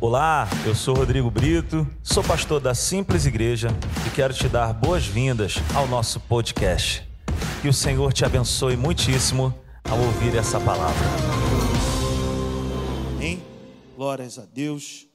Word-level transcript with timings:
Olá, 0.00 0.48
eu 0.64 0.76
sou 0.76 0.94
Rodrigo 0.94 1.28
Brito, 1.28 1.84
sou 2.04 2.22
pastor 2.22 2.60
da 2.60 2.72
Simples 2.72 3.26
Igreja 3.26 3.66
e 4.06 4.14
quero 4.14 4.32
te 4.32 4.48
dar 4.48 4.72
boas-vindas 4.72 5.56
ao 5.74 5.88
nosso 5.88 6.20
podcast. 6.20 7.02
Que 7.60 7.66
o 7.66 7.74
Senhor 7.74 8.12
te 8.12 8.24
abençoe 8.24 8.76
muitíssimo 8.76 9.52
ao 9.82 9.98
ouvir 9.98 10.36
essa 10.36 10.60
palavra. 10.60 11.04
Amém? 13.16 13.42
Glórias 13.96 14.38
a 14.38 14.44
Deus. 14.44 15.08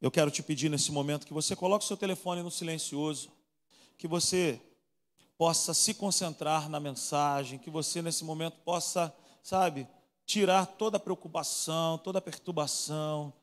Eu 0.00 0.10
quero 0.10 0.30
te 0.30 0.42
pedir 0.42 0.70
nesse 0.70 0.90
momento 0.90 1.26
que 1.26 1.34
você 1.34 1.54
coloque 1.54 1.84
seu 1.84 1.98
telefone 1.98 2.42
no 2.42 2.50
silencioso, 2.50 3.28
que 3.98 4.08
você 4.08 4.58
possa 5.36 5.74
se 5.74 5.92
concentrar 5.92 6.66
na 6.70 6.80
mensagem, 6.80 7.58
que 7.58 7.68
você 7.68 8.00
nesse 8.00 8.24
momento 8.24 8.56
possa, 8.64 9.14
sabe, 9.42 9.86
tirar 10.24 10.64
toda 10.64 10.96
a 10.96 11.00
preocupação, 11.00 11.98
toda 11.98 12.20
a 12.20 12.22
perturbação, 12.22 13.34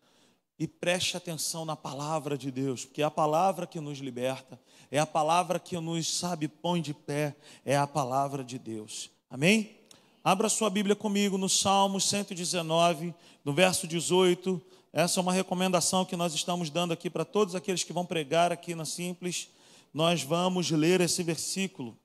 e 0.59 0.67
preste 0.67 1.15
atenção 1.15 1.65
na 1.65 1.75
palavra 1.75 2.37
de 2.37 2.49
Deus, 2.49 2.85
porque 2.85 3.01
é 3.01 3.05
a 3.05 3.11
palavra 3.11 3.67
que 3.67 3.79
nos 3.79 3.99
liberta, 3.99 4.59
é 4.89 4.97
a 4.97 5.05
palavra 5.05 5.59
que 5.59 5.79
nos, 5.79 6.11
sabe, 6.11 6.47
põe 6.47 6.81
de 6.81 6.93
pé, 6.93 7.35
é 7.63 7.77
a 7.77 7.85
palavra 7.85 8.43
de 8.43 8.57
Deus. 8.57 9.11
Amém? 9.29 9.77
Abra 10.23 10.49
sua 10.49 10.69
Bíblia 10.69 10.95
comigo 10.95 11.37
no 11.37 11.47
Salmo 11.47 12.01
119, 12.01 13.13
no 13.45 13.53
verso 13.53 13.87
18. 13.87 14.61
Essa 14.91 15.19
é 15.19 15.21
uma 15.21 15.31
recomendação 15.31 16.03
que 16.03 16.15
nós 16.15 16.33
estamos 16.33 16.69
dando 16.69 16.91
aqui 16.91 17.09
para 17.09 17.23
todos 17.23 17.55
aqueles 17.55 17.83
que 17.83 17.93
vão 17.93 18.05
pregar 18.05 18.51
aqui 18.51 18.73
na 18.73 18.83
Simples. 18.83 19.49
Nós 19.93 20.23
vamos 20.23 20.71
ler 20.71 21.01
esse 21.01 21.23
versículo 21.23 21.97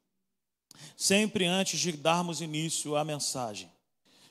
sempre 0.96 1.46
antes 1.46 1.80
de 1.80 1.92
darmos 1.92 2.40
início 2.40 2.96
à 2.96 3.04
mensagem. 3.04 3.70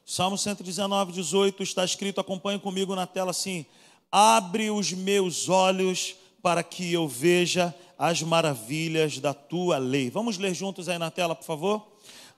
Salmo 0.05 0.38
119, 0.38 1.11
18 1.11 1.63
está 1.63 1.85
escrito, 1.85 2.19
acompanhe 2.19 2.59
comigo 2.59 2.95
na 2.95 3.08
tela 3.08 3.31
assim: 3.31 3.66
abre 4.11 4.70
os 4.70 4.91
meus 4.91 5.47
olhos 5.47 6.15
para 6.41 6.63
que 6.63 6.91
eu 6.91 7.08
veja 7.08 7.73
as 7.97 8.22
maravilhas 8.22 9.19
da 9.19 9.33
tua 9.33 9.77
lei. 9.77 10.09
Vamos 10.09 10.38
ler 10.38 10.53
juntos 10.53 10.89
aí 10.89 10.97
na 10.97 11.09
tela, 11.09 11.36
por 11.36 11.45
favor? 11.45 11.88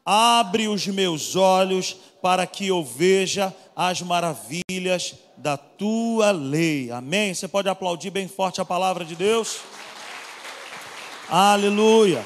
Abre 0.06 0.68
os 0.68 0.86
meus 0.88 1.36
olhos 1.36 1.96
para 2.22 2.46
que 2.46 2.68
eu 2.68 2.84
veja 2.84 3.56
as 3.76 4.02
maravilhas 4.02 5.16
da 5.38 5.58
tua 5.58 6.32
lei. 6.32 6.92
Amém? 6.92 7.34
Você 7.34 7.48
pode 7.48 7.70
aplaudir 7.70 8.10
bem 8.10 8.28
forte 8.28 8.60
a 8.60 8.66
palavra 8.66 9.06
de 9.06 9.16
Deus? 9.16 9.62
Aleluia. 11.30 12.24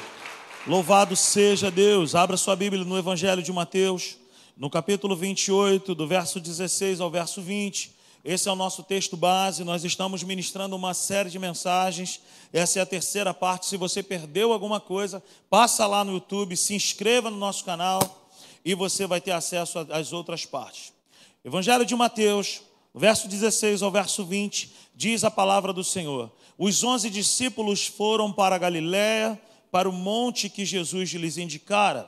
Louvado 0.66 1.14
seja 1.14 1.70
Deus. 1.70 2.14
Abra 2.16 2.36
sua 2.36 2.56
Bíblia 2.56 2.84
no 2.84 2.98
Evangelho 2.98 3.42
de 3.42 3.52
Mateus, 3.52 4.18
no 4.56 4.68
capítulo 4.68 5.14
28, 5.14 5.94
do 5.94 6.06
verso 6.06 6.40
16 6.40 7.00
ao 7.00 7.10
verso 7.10 7.40
20. 7.40 7.97
Esse 8.28 8.46
é 8.46 8.52
o 8.52 8.54
nosso 8.54 8.82
texto 8.82 9.16
base. 9.16 9.64
Nós 9.64 9.84
estamos 9.84 10.22
ministrando 10.22 10.76
uma 10.76 10.92
série 10.92 11.30
de 11.30 11.38
mensagens. 11.38 12.20
Essa 12.52 12.78
é 12.78 12.82
a 12.82 12.84
terceira 12.84 13.32
parte. 13.32 13.64
Se 13.64 13.78
você 13.78 14.02
perdeu 14.02 14.52
alguma 14.52 14.78
coisa, 14.78 15.24
passa 15.48 15.86
lá 15.86 16.04
no 16.04 16.12
YouTube, 16.12 16.54
se 16.54 16.74
inscreva 16.74 17.30
no 17.30 17.38
nosso 17.38 17.64
canal 17.64 18.28
e 18.62 18.74
você 18.74 19.06
vai 19.06 19.18
ter 19.18 19.30
acesso 19.30 19.78
às 19.90 20.12
outras 20.12 20.44
partes. 20.44 20.92
Evangelho 21.42 21.86
de 21.86 21.96
Mateus, 21.96 22.60
verso 22.94 23.26
16 23.28 23.80
ao 23.80 23.90
verso 23.90 24.26
20, 24.26 24.74
diz 24.94 25.24
a 25.24 25.30
palavra 25.30 25.72
do 25.72 25.82
Senhor: 25.82 26.30
Os 26.58 26.84
onze 26.84 27.08
discípulos 27.08 27.86
foram 27.86 28.30
para 28.30 28.56
a 28.56 28.58
Galiléia, 28.58 29.40
para 29.70 29.88
o 29.88 29.92
monte 29.92 30.50
que 30.50 30.66
Jesus 30.66 31.08
lhes 31.12 31.38
indicara. 31.38 32.06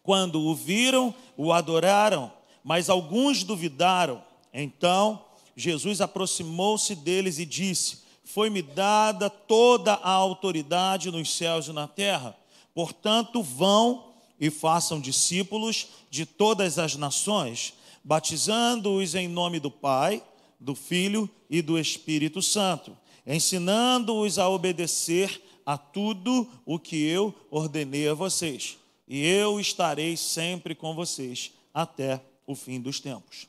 Quando 0.00 0.40
o 0.42 0.54
viram, 0.54 1.12
o 1.36 1.52
adoraram, 1.52 2.32
mas 2.62 2.88
alguns 2.88 3.42
duvidaram. 3.42 4.30
Então 4.52 5.24
Jesus 5.56 6.00
aproximou-se 6.00 6.94
deles 6.94 7.38
e 7.38 7.44
disse: 7.44 7.98
Foi-me 8.24 8.62
dada 8.62 9.28
toda 9.28 9.94
a 9.94 10.10
autoridade 10.10 11.10
nos 11.10 11.34
céus 11.34 11.66
e 11.68 11.72
na 11.72 11.86
terra. 11.86 12.36
Portanto, 12.74 13.42
vão 13.42 14.12
e 14.40 14.50
façam 14.50 15.00
discípulos 15.00 15.88
de 16.10 16.26
todas 16.26 16.78
as 16.78 16.96
nações, 16.96 17.74
batizando-os 18.02 19.14
em 19.14 19.28
nome 19.28 19.60
do 19.60 19.70
Pai, 19.70 20.22
do 20.58 20.74
Filho 20.74 21.28
e 21.50 21.60
do 21.60 21.78
Espírito 21.78 22.40
Santo, 22.40 22.96
ensinando-os 23.26 24.38
a 24.38 24.48
obedecer 24.48 25.40
a 25.64 25.78
tudo 25.78 26.48
o 26.64 26.78
que 26.78 27.04
eu 27.04 27.34
ordenei 27.50 28.08
a 28.08 28.14
vocês. 28.14 28.78
E 29.06 29.24
eu 29.24 29.60
estarei 29.60 30.16
sempre 30.16 30.74
com 30.74 30.94
vocês 30.94 31.52
até 31.72 32.20
o 32.46 32.54
fim 32.54 32.80
dos 32.80 32.98
tempos. 32.98 33.46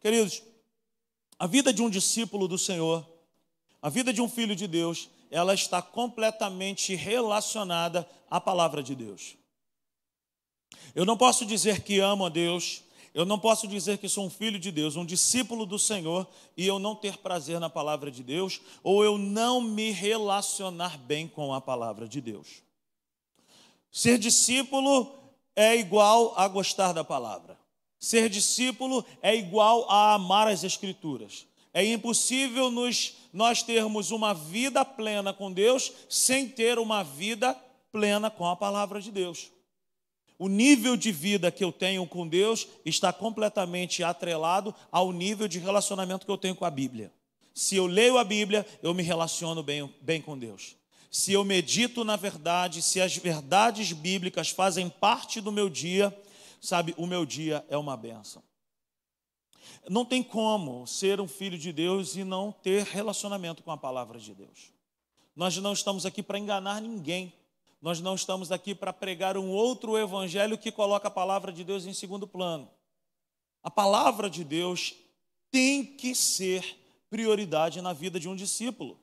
Queridos, 0.00 0.42
a 1.38 1.46
vida 1.46 1.72
de 1.72 1.82
um 1.82 1.88
discípulo 1.88 2.48
do 2.48 2.58
Senhor, 2.58 3.06
a 3.80 3.88
vida 3.88 4.12
de 4.12 4.20
um 4.20 4.28
filho 4.28 4.56
de 4.56 4.66
Deus, 4.66 5.08
ela 5.30 5.54
está 5.54 5.80
completamente 5.80 6.94
relacionada 6.94 8.08
à 8.30 8.40
palavra 8.40 8.82
de 8.82 8.94
Deus. 8.94 9.36
Eu 10.94 11.04
não 11.04 11.16
posso 11.16 11.46
dizer 11.46 11.82
que 11.82 12.00
amo 12.00 12.26
a 12.26 12.28
Deus, 12.28 12.82
eu 13.14 13.24
não 13.24 13.38
posso 13.38 13.66
dizer 13.66 13.98
que 13.98 14.08
sou 14.08 14.26
um 14.26 14.30
filho 14.30 14.58
de 14.58 14.70
Deus, 14.70 14.96
um 14.96 15.04
discípulo 15.04 15.64
do 15.64 15.78
Senhor, 15.78 16.26
e 16.56 16.66
eu 16.66 16.78
não 16.78 16.94
ter 16.94 17.18
prazer 17.18 17.60
na 17.60 17.70
palavra 17.70 18.10
de 18.10 18.22
Deus, 18.22 18.60
ou 18.82 19.04
eu 19.04 19.16
não 19.16 19.60
me 19.60 19.90
relacionar 19.90 20.98
bem 20.98 21.28
com 21.28 21.54
a 21.54 21.60
palavra 21.60 22.08
de 22.08 22.20
Deus. 22.20 22.62
Ser 23.90 24.18
discípulo 24.18 25.12
é 25.56 25.76
igual 25.76 26.32
a 26.36 26.46
gostar 26.46 26.92
da 26.92 27.02
palavra. 27.02 27.57
Ser 27.98 28.28
discípulo 28.28 29.04
é 29.22 29.34
igual 29.34 29.90
a 29.90 30.14
amar 30.14 30.46
as 30.48 30.62
Escrituras. 30.62 31.46
É 31.74 31.84
impossível 31.84 32.70
nos, 32.70 33.14
nós 33.32 33.62
termos 33.62 34.10
uma 34.10 34.32
vida 34.32 34.84
plena 34.84 35.32
com 35.32 35.52
Deus 35.52 35.92
sem 36.08 36.48
ter 36.48 36.78
uma 36.78 37.02
vida 37.02 37.54
plena 37.92 38.30
com 38.30 38.46
a 38.46 38.56
palavra 38.56 39.00
de 39.00 39.10
Deus. 39.10 39.50
O 40.38 40.48
nível 40.48 40.96
de 40.96 41.10
vida 41.10 41.50
que 41.50 41.64
eu 41.64 41.72
tenho 41.72 42.06
com 42.06 42.26
Deus 42.26 42.68
está 42.84 43.12
completamente 43.12 44.04
atrelado 44.04 44.74
ao 44.90 45.12
nível 45.12 45.48
de 45.48 45.58
relacionamento 45.58 46.24
que 46.24 46.30
eu 46.30 46.38
tenho 46.38 46.54
com 46.54 46.64
a 46.64 46.70
Bíblia. 46.70 47.12
Se 47.52 47.74
eu 47.74 47.86
leio 47.86 48.18
a 48.18 48.24
Bíblia, 48.24 48.64
eu 48.80 48.94
me 48.94 49.02
relaciono 49.02 49.64
bem, 49.64 49.92
bem 50.00 50.22
com 50.22 50.38
Deus. 50.38 50.76
Se 51.10 51.32
eu 51.32 51.44
medito 51.44 52.04
na 52.04 52.14
verdade, 52.14 52.82
se 52.82 53.00
as 53.00 53.16
verdades 53.16 53.92
bíblicas 53.92 54.50
fazem 54.50 54.88
parte 54.88 55.40
do 55.40 55.50
meu 55.50 55.68
dia, 55.68 56.16
Sabe, 56.60 56.94
o 56.96 57.06
meu 57.06 57.24
dia 57.24 57.64
é 57.68 57.76
uma 57.76 57.96
benção. 57.96 58.42
Não 59.88 60.04
tem 60.04 60.22
como 60.22 60.86
ser 60.86 61.20
um 61.20 61.28
filho 61.28 61.58
de 61.58 61.72
Deus 61.72 62.16
e 62.16 62.24
não 62.24 62.52
ter 62.52 62.84
relacionamento 62.84 63.62
com 63.62 63.70
a 63.70 63.76
palavra 63.76 64.18
de 64.18 64.34
Deus. 64.34 64.72
Nós 65.34 65.56
não 65.58 65.72
estamos 65.72 66.04
aqui 66.04 66.22
para 66.22 66.38
enganar 66.38 66.80
ninguém. 66.80 67.32
Nós 67.80 68.00
não 68.00 68.14
estamos 68.14 68.50
aqui 68.50 68.74
para 68.74 68.92
pregar 68.92 69.36
um 69.36 69.50
outro 69.50 69.96
evangelho 69.96 70.58
que 70.58 70.72
coloca 70.72 71.08
a 71.08 71.12
palavra 71.12 71.52
de 71.52 71.62
Deus 71.62 71.86
em 71.86 71.92
segundo 71.92 72.26
plano. 72.26 72.68
A 73.62 73.70
palavra 73.70 74.28
de 74.28 74.42
Deus 74.42 74.94
tem 75.50 75.84
que 75.84 76.14
ser 76.14 76.76
prioridade 77.08 77.80
na 77.80 77.92
vida 77.92 78.18
de 78.18 78.28
um 78.28 78.34
discípulo. 78.34 78.98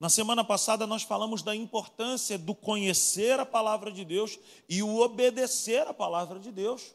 Na 0.00 0.08
semana 0.08 0.42
passada 0.42 0.86
nós 0.86 1.02
falamos 1.02 1.42
da 1.42 1.54
importância 1.54 2.38
do 2.38 2.54
conhecer 2.54 3.38
a 3.38 3.44
palavra 3.44 3.92
de 3.92 4.02
Deus 4.02 4.38
e 4.66 4.82
o 4.82 4.98
obedecer 4.98 5.86
a 5.86 5.92
palavra 5.92 6.40
de 6.40 6.50
Deus. 6.50 6.94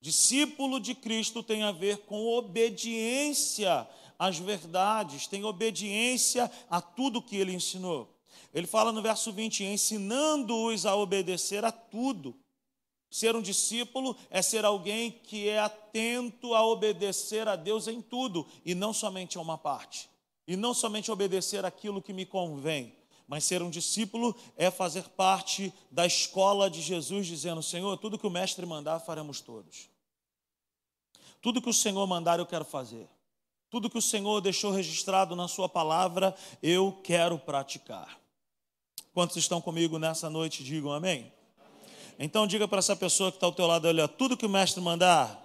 Discípulo 0.00 0.78
de 0.78 0.94
Cristo 0.94 1.42
tem 1.42 1.64
a 1.64 1.72
ver 1.72 1.98
com 2.06 2.24
obediência 2.28 3.88
às 4.16 4.38
verdades, 4.38 5.26
tem 5.26 5.44
obediência 5.44 6.48
a 6.70 6.80
tudo 6.80 7.20
que 7.20 7.34
ele 7.36 7.52
ensinou. 7.52 8.08
Ele 8.54 8.68
fala 8.68 8.92
no 8.92 9.02
verso 9.02 9.32
20: 9.32 9.64
ensinando-os 9.64 10.86
a 10.86 10.94
obedecer 10.94 11.64
a 11.64 11.72
tudo. 11.72 12.36
Ser 13.10 13.34
um 13.34 13.42
discípulo 13.42 14.16
é 14.30 14.40
ser 14.40 14.64
alguém 14.64 15.10
que 15.10 15.48
é 15.48 15.58
atento 15.58 16.54
a 16.54 16.64
obedecer 16.64 17.48
a 17.48 17.56
Deus 17.56 17.88
em 17.88 18.00
tudo 18.00 18.46
e 18.64 18.72
não 18.72 18.92
somente 18.92 19.36
a 19.36 19.40
uma 19.40 19.58
parte. 19.58 20.13
E 20.46 20.56
não 20.56 20.74
somente 20.74 21.10
obedecer 21.10 21.64
aquilo 21.64 22.02
que 22.02 22.12
me 22.12 22.26
convém, 22.26 22.94
mas 23.26 23.44
ser 23.44 23.62
um 23.62 23.70
discípulo 23.70 24.36
é 24.56 24.70
fazer 24.70 25.04
parte 25.10 25.72
da 25.90 26.04
escola 26.06 26.68
de 26.68 26.82
Jesus, 26.82 27.26
dizendo: 27.26 27.62
Senhor, 27.62 27.96
tudo 27.96 28.18
que 28.18 28.26
o 28.26 28.30
Mestre 28.30 28.66
mandar, 28.66 29.00
faremos 29.00 29.40
todos. 29.40 29.88
Tudo 31.40 31.62
que 31.62 31.70
o 31.70 31.74
Senhor 31.74 32.06
mandar, 32.06 32.38
eu 32.38 32.46
quero 32.46 32.64
fazer. 32.64 33.08
Tudo 33.70 33.90
que 33.90 33.98
o 33.98 34.02
Senhor 34.02 34.40
deixou 34.40 34.70
registrado 34.70 35.34
na 35.34 35.48
Sua 35.48 35.68
palavra, 35.68 36.34
eu 36.62 37.00
quero 37.02 37.38
praticar. 37.38 38.20
Quantos 39.12 39.36
estão 39.36 39.60
comigo 39.60 39.98
nessa 39.98 40.28
noite, 40.28 40.62
digam 40.62 40.92
amém. 40.92 41.32
Então 42.18 42.46
diga 42.46 42.68
para 42.68 42.78
essa 42.78 42.94
pessoa 42.94 43.30
que 43.30 43.36
está 43.36 43.46
ao 43.46 43.52
teu 43.52 43.66
lado, 43.66 43.88
olha, 43.88 44.06
tudo 44.06 44.36
que 44.36 44.46
o 44.46 44.48
mestre 44.48 44.80
mandar, 44.80 45.42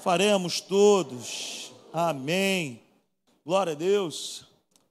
faremos 0.00 0.60
todos. 0.60 1.72
Amém. 1.92 2.82
Glória 3.44 3.72
a 3.72 3.76
Deus. 3.76 4.44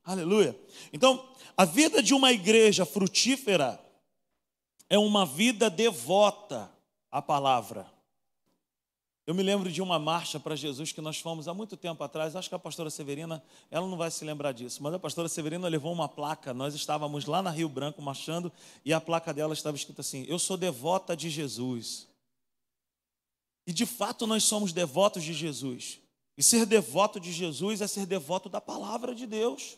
Aleluia. 0.04 0.60
Então, 0.92 1.28
a 1.56 1.66
vida 1.66 2.02
de 2.02 2.14
uma 2.14 2.32
igreja 2.32 2.86
frutífera 2.86 3.80
é 4.90 4.98
uma 4.98 5.26
vida 5.26 5.70
devota 5.70 6.72
à 7.12 7.22
palavra. 7.22 7.86
Eu 9.30 9.36
me 9.36 9.44
lembro 9.44 9.72
de 9.72 9.80
uma 9.80 10.00
marcha 10.00 10.40
para 10.40 10.56
Jesus 10.56 10.92
que 10.92 11.02
nós 11.02 11.20
fomos 11.20 11.48
há 11.48 11.54
muito 11.54 11.78
tempo 11.78 12.04
atrás. 12.04 12.36
Acho 12.36 12.50
que 12.50 12.56
a 12.56 12.60
pastora 12.60 12.90
Severina, 12.90 13.44
ela 13.70 13.86
não 13.86 13.96
vai 13.96 14.10
se 14.10 14.26
lembrar 14.26 14.52
disso, 14.54 14.82
mas 14.82 14.92
a 14.92 14.98
pastora 14.98 15.30
Severina 15.30 15.68
levou 15.68 15.94
uma 15.94 16.10
placa. 16.10 16.52
Nós 16.52 16.74
estávamos 16.74 17.26
lá 17.26 17.40
na 17.40 17.52
Rio 17.52 17.70
Branco 17.70 18.02
marchando 18.02 18.52
e 18.84 18.92
a 18.92 19.00
placa 19.00 19.32
dela 19.32 19.54
estava 19.54 19.78
escrita 19.78 20.02
assim: 20.02 20.26
Eu 20.28 20.40
sou 20.40 20.58
devota 20.58 21.16
de 21.16 21.30
Jesus. 21.30 22.08
E 23.68 23.72
de 23.72 23.86
fato 23.86 24.26
nós 24.26 24.44
somos 24.44 24.74
devotos 24.74 25.24
de 25.24 25.32
Jesus. 25.32 26.00
E 26.40 26.44
ser 26.44 26.66
devoto 26.66 27.20
de 27.20 27.34
Jesus 27.34 27.82
é 27.82 27.88
ser 27.88 28.06
devoto 28.06 28.48
da 28.48 28.62
palavra 28.62 29.14
de 29.14 29.28
Deus. 29.28 29.78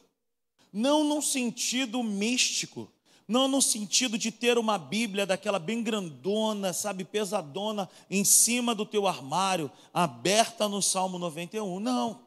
Não 0.71 1.03
num 1.03 1.19
sentido 1.19 2.03
místico, 2.03 2.87
não 3.27 3.47
no 3.47 3.63
sentido 3.63 4.15
de 4.15 4.29
ter 4.29 4.59
uma 4.59 4.77
Bíblia 4.77 5.25
daquela 5.25 5.57
bem 5.57 5.81
grandona, 5.81 6.71
sabe, 6.71 7.03
pesadona, 7.03 7.89
em 8.11 8.23
cima 8.23 8.75
do 8.75 8.85
teu 8.85 9.07
armário, 9.07 9.71
aberta 9.91 10.69
no 10.69 10.83
Salmo 10.83 11.17
91. 11.17 11.79
Não. 11.79 12.21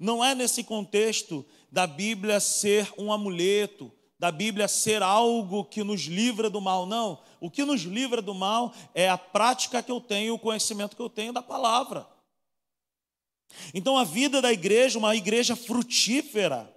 Não 0.00 0.24
é 0.24 0.34
nesse 0.34 0.64
contexto 0.64 1.46
da 1.70 1.86
Bíblia 1.86 2.40
ser 2.40 2.92
um 2.98 3.12
amuleto, 3.12 3.92
da 4.18 4.32
Bíblia 4.32 4.66
ser 4.66 5.00
algo 5.00 5.64
que 5.64 5.84
nos 5.84 6.06
livra 6.06 6.50
do 6.50 6.60
mal. 6.60 6.86
Não. 6.86 7.20
O 7.38 7.48
que 7.48 7.64
nos 7.64 7.82
livra 7.82 8.20
do 8.20 8.34
mal 8.34 8.74
é 8.92 9.08
a 9.08 9.16
prática 9.16 9.80
que 9.80 9.92
eu 9.92 10.00
tenho, 10.00 10.34
o 10.34 10.40
conhecimento 10.40 10.96
que 10.96 11.02
eu 11.02 11.08
tenho 11.08 11.32
da 11.32 11.40
palavra. 11.40 12.15
Então 13.72 13.96
a 13.96 14.04
vida 14.04 14.40
da 14.40 14.52
igreja, 14.52 14.98
uma 14.98 15.14
igreja 15.14 15.56
frutífera, 15.56 16.72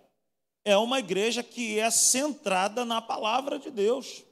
é 0.64 0.78
uma 0.78 1.00
igreja 1.00 1.42
que 1.42 1.80
é 1.80 1.90
centrada 1.90 2.86
na 2.86 3.02
palavra 3.02 3.58
de 3.58 3.72
Deus. 3.72 4.24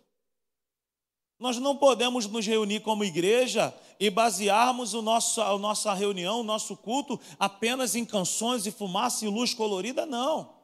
Nós 1.40 1.58
não 1.58 1.76
podemos 1.76 2.26
nos 2.26 2.46
reunir 2.46 2.80
como 2.80 3.04
igreja 3.04 3.74
e 4.00 4.10
basearmos 4.10 4.94
o 4.94 5.02
nosso, 5.02 5.42
a 5.42 5.58
nossa 5.58 5.94
reunião, 5.94 6.42
o 6.42 6.44
nosso 6.44 6.76
culto, 6.76 7.20
apenas 7.40 7.96
em 7.96 8.06
canções 8.06 8.66
e 8.66 8.72
fumaça 8.72 9.26
e 9.26 9.28
luz 9.28 9.54
colorida, 9.54 10.06
não. 10.06 10.56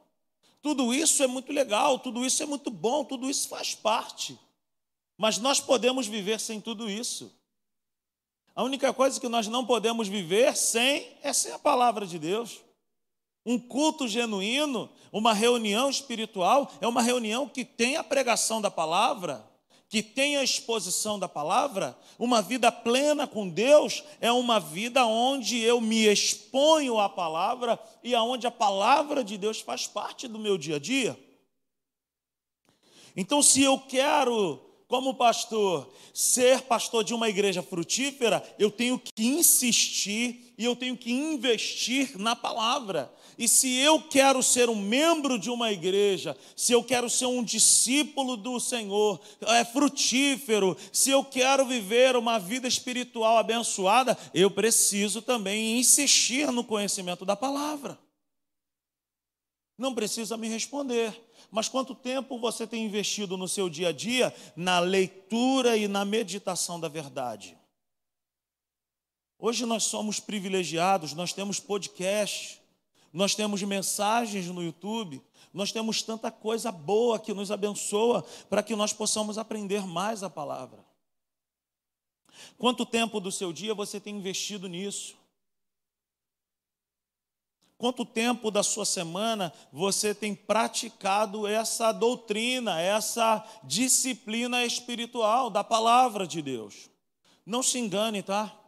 Tudo 0.60 0.94
isso 0.94 1.22
é 1.22 1.26
muito 1.26 1.52
legal, 1.52 1.98
tudo 1.98 2.24
isso 2.24 2.42
é 2.42 2.46
muito 2.46 2.70
bom, 2.70 3.04
tudo 3.04 3.28
isso 3.28 3.48
faz 3.48 3.74
parte. 3.74 4.38
Mas 5.16 5.38
nós 5.38 5.60
podemos 5.60 6.06
viver 6.06 6.40
sem 6.40 6.60
tudo 6.60 6.90
isso. 6.90 7.32
A 8.54 8.62
única 8.62 8.92
coisa 8.92 9.20
que 9.20 9.28
nós 9.28 9.48
não 9.48 9.66
podemos 9.66 10.06
viver 10.06 10.56
sem 10.56 11.08
é 11.22 11.32
sem 11.32 11.52
a 11.52 11.58
palavra 11.58 12.06
de 12.06 12.18
Deus. 12.18 12.60
Um 13.44 13.58
culto 13.58 14.06
genuíno, 14.06 14.88
uma 15.12 15.34
reunião 15.34 15.90
espiritual, 15.90 16.70
é 16.80 16.86
uma 16.86 17.02
reunião 17.02 17.48
que 17.48 17.64
tem 17.64 17.96
a 17.96 18.04
pregação 18.04 18.60
da 18.60 18.70
palavra, 18.70 19.44
que 19.88 20.02
tem 20.02 20.36
a 20.36 20.44
exposição 20.44 21.18
da 21.18 21.28
palavra. 21.28 21.98
Uma 22.16 22.40
vida 22.40 22.70
plena 22.70 23.26
com 23.26 23.48
Deus 23.48 24.04
é 24.20 24.30
uma 24.30 24.60
vida 24.60 25.04
onde 25.04 25.58
eu 25.58 25.80
me 25.80 26.06
exponho 26.06 26.98
à 26.98 27.08
palavra 27.08 27.78
e 28.04 28.14
aonde 28.14 28.46
a 28.46 28.52
palavra 28.52 29.24
de 29.24 29.36
Deus 29.36 29.60
faz 29.60 29.86
parte 29.86 30.28
do 30.28 30.38
meu 30.38 30.56
dia 30.56 30.76
a 30.76 30.78
dia. 30.78 31.18
Então, 33.16 33.42
se 33.42 33.62
eu 33.62 33.78
quero 33.78 34.60
como 34.94 35.12
pastor, 35.12 35.92
ser 36.12 36.62
pastor 36.62 37.02
de 37.02 37.12
uma 37.12 37.28
igreja 37.28 37.60
frutífera, 37.60 38.40
eu 38.60 38.70
tenho 38.70 38.96
que 38.96 39.24
insistir 39.24 40.54
e 40.56 40.64
eu 40.64 40.76
tenho 40.76 40.96
que 40.96 41.10
investir 41.10 42.16
na 42.16 42.36
palavra. 42.36 43.12
E 43.36 43.48
se 43.48 43.74
eu 43.74 44.00
quero 44.00 44.40
ser 44.40 44.70
um 44.70 44.76
membro 44.76 45.36
de 45.36 45.50
uma 45.50 45.72
igreja, 45.72 46.36
se 46.54 46.72
eu 46.72 46.84
quero 46.84 47.10
ser 47.10 47.26
um 47.26 47.42
discípulo 47.42 48.36
do 48.36 48.60
Senhor, 48.60 49.20
é 49.48 49.64
frutífero, 49.64 50.76
se 50.92 51.10
eu 51.10 51.24
quero 51.24 51.66
viver 51.66 52.14
uma 52.14 52.38
vida 52.38 52.68
espiritual 52.68 53.36
abençoada, 53.36 54.16
eu 54.32 54.48
preciso 54.48 55.20
também 55.20 55.76
insistir 55.80 56.52
no 56.52 56.62
conhecimento 56.62 57.24
da 57.24 57.34
palavra. 57.34 57.98
Não 59.76 59.92
precisa 59.92 60.36
me 60.36 60.46
responder, 60.46 61.20
mas 61.54 61.68
quanto 61.68 61.94
tempo 61.94 62.36
você 62.36 62.66
tem 62.66 62.84
investido 62.84 63.36
no 63.36 63.46
seu 63.46 63.70
dia 63.70 63.90
a 63.90 63.92
dia 63.92 64.34
na 64.56 64.80
leitura 64.80 65.76
e 65.76 65.86
na 65.86 66.04
meditação 66.04 66.80
da 66.80 66.88
verdade? 66.88 67.56
Hoje 69.38 69.64
nós 69.64 69.84
somos 69.84 70.18
privilegiados, 70.18 71.12
nós 71.12 71.32
temos 71.32 71.60
podcast, 71.60 72.60
nós 73.12 73.36
temos 73.36 73.62
mensagens 73.62 74.46
no 74.48 74.64
YouTube, 74.64 75.22
nós 75.52 75.70
temos 75.70 76.02
tanta 76.02 76.28
coisa 76.28 76.72
boa 76.72 77.20
que 77.20 77.32
nos 77.32 77.52
abençoa 77.52 78.24
para 78.50 78.60
que 78.60 78.74
nós 78.74 78.92
possamos 78.92 79.38
aprender 79.38 79.86
mais 79.86 80.24
a 80.24 80.28
palavra. 80.28 80.84
Quanto 82.58 82.84
tempo 82.84 83.20
do 83.20 83.30
seu 83.30 83.52
dia 83.52 83.72
você 83.74 84.00
tem 84.00 84.16
investido 84.16 84.66
nisso? 84.66 85.14
Quanto 87.84 88.06
tempo 88.06 88.50
da 88.50 88.62
sua 88.62 88.86
semana 88.86 89.52
você 89.70 90.14
tem 90.14 90.34
praticado 90.34 91.46
essa 91.46 91.92
doutrina, 91.92 92.80
essa 92.80 93.46
disciplina 93.62 94.64
espiritual 94.64 95.50
da 95.50 95.62
palavra 95.62 96.26
de 96.26 96.40
Deus? 96.40 96.88
Não 97.44 97.62
se 97.62 97.78
engane, 97.78 98.22
tá? 98.22 98.58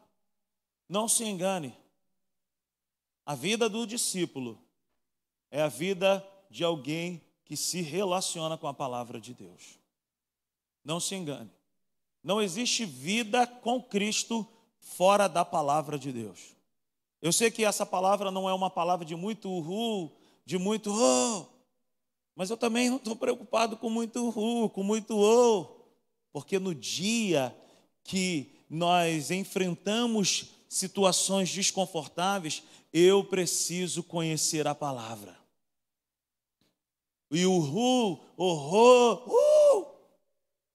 Não 0.87 1.09
se 1.09 1.25
engane. 1.25 1.75
A 3.25 3.35
vida 3.35 3.71
do 3.71 3.87
discípulo 3.87 4.63
é 5.51 5.63
a 5.63 5.69
vida 5.69 6.23
de 6.51 6.63
alguém 6.63 7.23
que 7.47 7.57
se 7.57 7.81
relaciona 7.81 8.59
com 8.59 8.69
a 8.69 8.75
palavra 8.75 9.19
de 9.19 9.33
Deus. 9.33 9.79
Não 10.85 11.01
se 11.01 11.15
engane. 11.15 11.51
Não 12.23 12.43
existe 12.43 12.85
vida 12.85 13.47
com 13.47 13.83
Cristo 13.83 14.47
fora 14.79 15.27
da 15.27 15.43
palavra 15.43 15.99
de 15.99 16.13
Deus. 16.13 16.56
Eu 17.27 17.33
sei 17.33 17.51
que 17.51 17.65
essa 17.65 17.85
palavra 17.85 18.31
não 18.31 18.49
é 18.49 18.55
uma 18.55 18.71
palavra 18.71 19.05
de 19.05 19.17
muito 19.17 19.51
uhul, 19.51 20.17
de 20.45 20.57
muito 20.57 20.93
oh, 20.95 21.45
mas 22.37 22.51
eu 22.51 22.57
também 22.57 22.89
não 22.89 22.99
estou 22.99 23.17
preocupado 23.17 23.77
com 23.77 23.91
muito 23.91 24.29
uhul, 24.29 24.71
com 24.71 24.85
muito 24.85 25.19
oh, 25.19 25.67
porque 26.33 26.61
no 26.61 26.73
dia 26.73 27.53
que 28.05 28.55
nós 28.71 29.33
enfrentamos 29.33 30.53
situações 30.69 31.51
desconfortáveis, 31.51 32.63
eu 32.93 33.25
preciso 33.25 34.05
conhecer 34.05 34.69
a 34.69 34.75
palavra. 34.77 35.37
E 37.29 37.45
o 37.45 37.59
ru, 37.59 38.21
horror, 38.37 39.29
uh, 39.29 39.87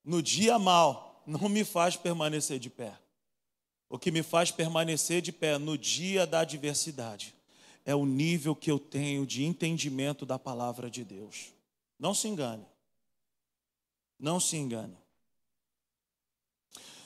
no 0.04 0.22
dia 0.22 0.58
mal, 0.58 1.22
não 1.26 1.48
me 1.48 1.64
faz 1.64 1.96
permanecer 1.96 2.58
de 2.58 2.68
pé. 2.68 3.01
O 3.92 3.98
que 3.98 4.10
me 4.10 4.22
faz 4.22 4.50
permanecer 4.50 5.20
de 5.20 5.30
pé 5.30 5.58
no 5.58 5.76
dia 5.76 6.26
da 6.26 6.40
adversidade 6.40 7.34
é 7.84 7.94
o 7.94 8.06
nível 8.06 8.56
que 8.56 8.70
eu 8.70 8.78
tenho 8.78 9.26
de 9.26 9.44
entendimento 9.44 10.24
da 10.24 10.38
palavra 10.38 10.90
de 10.90 11.04
Deus. 11.04 11.52
Não 11.98 12.14
se 12.14 12.26
engane. 12.26 12.64
Não 14.18 14.40
se 14.40 14.56
engane. 14.56 14.96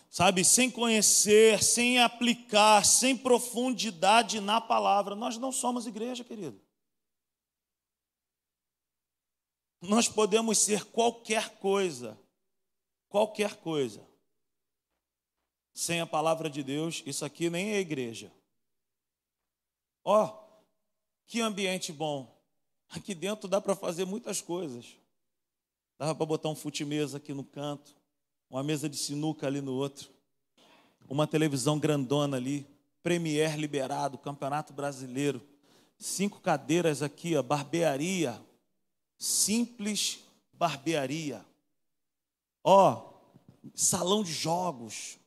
Sabe, 0.09 0.45
sem 0.45 0.71
conhecer, 0.71 1.61
sem 1.61 1.99
aplicar, 1.99 2.87
sem 2.87 3.17
profundidade 3.17 4.39
na 4.39 4.61
palavra, 4.61 5.17
nós 5.17 5.37
não 5.37 5.51
somos 5.51 5.89
igreja, 5.89 6.23
querido. 6.23 6.61
Nós 9.81 10.07
podemos 10.07 10.57
ser 10.59 10.85
qualquer 10.85 11.59
coisa, 11.59 12.17
qualquer 13.09 13.57
coisa, 13.57 14.07
sem 15.77 16.01
a 16.01 16.07
palavra 16.07 16.49
de 16.49 16.63
Deus, 16.63 17.03
isso 17.05 17.23
aqui 17.23 17.51
nem 17.51 17.73
é 17.75 17.79
igreja. 17.79 18.33
Ó, 20.03 20.25
oh, 20.25 20.63
que 21.27 21.43
ambiente 21.43 21.93
bom. 21.93 22.35
Aqui 22.89 23.15
dentro 23.15 23.47
dá 23.47 23.61
para 23.61 23.77
fazer 23.77 24.07
muitas 24.07 24.41
coisas. 24.41 24.97
Dava 25.99 26.15
para 26.15 26.25
botar 26.25 26.49
um 26.49 26.55
fute-mesa 26.55 27.19
aqui 27.19 27.35
no 27.35 27.45
canto, 27.45 27.95
uma 28.49 28.63
mesa 28.63 28.89
de 28.89 28.97
sinuca 28.97 29.47
ali 29.47 29.61
no 29.61 29.75
outro, 29.75 30.09
uma 31.11 31.27
televisão 31.27 31.79
grandona 31.79 32.39
ali, 32.39 32.67
Premier 33.03 33.59
liberado, 33.59 34.17
Campeonato 34.17 34.73
Brasileiro, 34.73 35.47
cinco 35.99 36.41
cadeiras 36.41 37.03
aqui, 37.03 37.37
ó, 37.37 37.43
barbearia, 37.43 38.43
simples 39.19 40.21
barbearia. 40.55 41.45
Ó, 42.65 43.13
salão 43.75 44.23
de 44.23 44.33
jogos, 44.33 45.19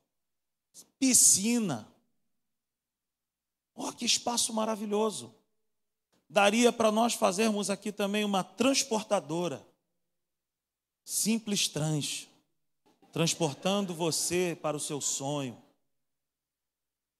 piscina. 0.99 1.87
Oh, 3.73 3.91
que 3.93 4.05
espaço 4.05 4.53
maravilhoso. 4.53 5.33
Daria 6.29 6.71
para 6.71 6.91
nós 6.91 7.13
fazermos 7.13 7.69
aqui 7.69 7.91
também 7.91 8.23
uma 8.23 8.43
transportadora. 8.43 9.65
Simples 11.03 11.67
trans. 11.67 12.27
Transportando 13.11 13.95
você 13.95 14.57
para 14.61 14.77
o 14.77 14.79
seu 14.79 15.01
sonho. 15.01 15.59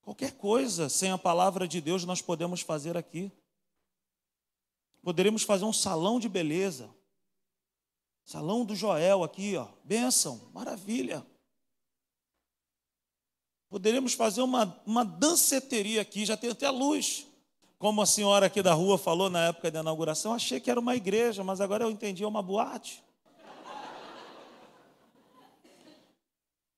Qualquer 0.02 0.34
coisa 0.34 0.90
sem 0.90 1.12
a 1.12 1.18
palavra 1.18 1.68
de 1.68 1.80
Deus 1.80 2.04
nós 2.04 2.22
podemos 2.22 2.62
fazer 2.62 2.98
aqui. 2.98 3.32
Poderíamos 5.02 5.44
fazer 5.44 5.66
um 5.66 5.74
salão 5.74 6.20
de 6.20 6.28
beleza. 6.28 6.94
Salão 8.26 8.64
do 8.64 8.76
Joel 8.76 9.24
aqui, 9.24 9.56
ó. 9.56 9.68
Bênção, 9.84 10.52
maravilha. 10.54 11.26
Poderíamos 13.70 14.14
fazer 14.14 14.42
uma, 14.42 14.82
uma 14.86 15.06
danceteria 15.06 16.02
aqui, 16.02 16.26
já 16.26 16.36
tem 16.36 16.50
até 16.50 16.70
luz. 16.70 17.28
Como 17.78 18.02
a 18.02 18.06
senhora 18.06 18.48
aqui 18.48 18.62
da 18.62 18.74
rua 18.74 18.98
falou 18.98 19.30
na 19.30 19.48
época 19.48 19.72
da 19.72 19.80
inauguração, 19.80 20.34
achei 20.34 20.60
que 20.60 20.72
era 20.72 20.80
uma 20.80 20.96
igreja, 20.96 21.44
mas 21.44 21.62
agora 21.62 21.84
eu 21.84 21.92
entendi, 21.92 22.24
é 22.24 22.28
uma 22.28 22.42
boate. 22.42 23.04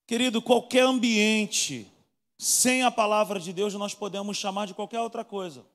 Querido, 0.06 0.42
qualquer 0.42 0.84
ambiente 0.84 1.90
sem 2.38 2.84
a 2.84 2.92
palavra 2.92 3.40
de 3.40 3.54
Deus 3.54 3.74
nós 3.76 3.94
podemos 3.94 4.36
chamar 4.36 4.68
de 4.68 4.74
qualquer 4.74 5.00
outra 5.00 5.24
coisa. 5.24 5.66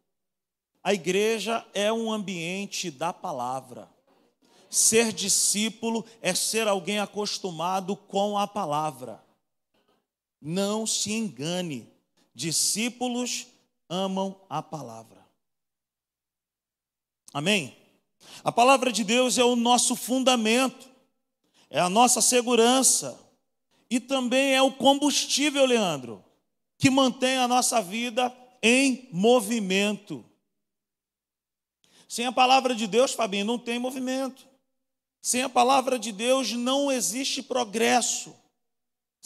A 0.85 0.93
igreja 0.93 1.67
é 1.73 1.93
um 1.93 2.13
ambiente 2.13 2.91
da 2.91 3.13
palavra. 3.13 3.89
Ser 4.69 5.13
discípulo 5.13 6.05
é 6.21 6.35
ser 6.35 6.69
alguém 6.69 6.99
acostumado 6.99 7.97
com 7.97 8.37
a 8.37 8.47
palavra. 8.47 9.26
Não 10.41 10.87
se 10.87 11.13
engane, 11.13 11.91
discípulos 12.35 13.47
amam 13.89 14.41
a 14.49 14.63
palavra. 14.63 15.27
Amém? 17.33 17.77
A 18.43 18.51
palavra 18.51 18.93
de 18.93 19.05
Deus 19.05 19.39
é 19.39 19.45
o 19.45 19.57
nosso 19.57 19.95
fundamento, 19.95 20.89
é 21.69 21.81
a 21.81 21.89
nossa 21.89 22.21
segurança 22.21 23.19
e 23.91 24.01
também 24.01 24.55
é 24.55 24.63
o 24.63 24.73
combustível, 24.73 25.65
Leandro, 25.65 26.25
que 26.79 26.91
mantém 26.91 27.37
a 27.37 27.49
nossa 27.49 27.81
vida 27.81 28.35
em 28.63 29.09
movimento. 29.13 30.25
Sem 32.09 32.27
a 32.27 32.33
palavra 32.33 32.75
de 32.75 32.87
Deus, 32.87 33.13
Fabinho, 33.13 33.45
não 33.45 33.59
tem 33.59 33.79
movimento. 33.79 34.47
Sem 35.21 35.43
a 35.43 35.49
palavra 35.49 35.99
de 35.99 36.13
Deus 36.13 36.53
não 36.53 36.91
existe 36.91 37.43
progresso. 37.43 38.35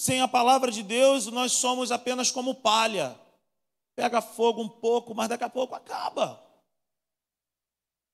Sem 0.01 0.23
a 0.23 0.27
palavra 0.27 0.73
de 0.73 0.83
Deus, 0.83 1.27
nós 1.27 1.53
somos 1.53 1.93
apenas 1.93 2.31
como 2.31 2.55
palha. 2.55 3.21
Pega 3.95 4.23
fogo 4.23 4.63
um 4.63 4.69
pouco, 4.69 5.15
mas 5.15 5.29
daqui 5.29 5.45
a 5.45 5.49
pouco 5.51 5.75
acaba. 5.75 6.43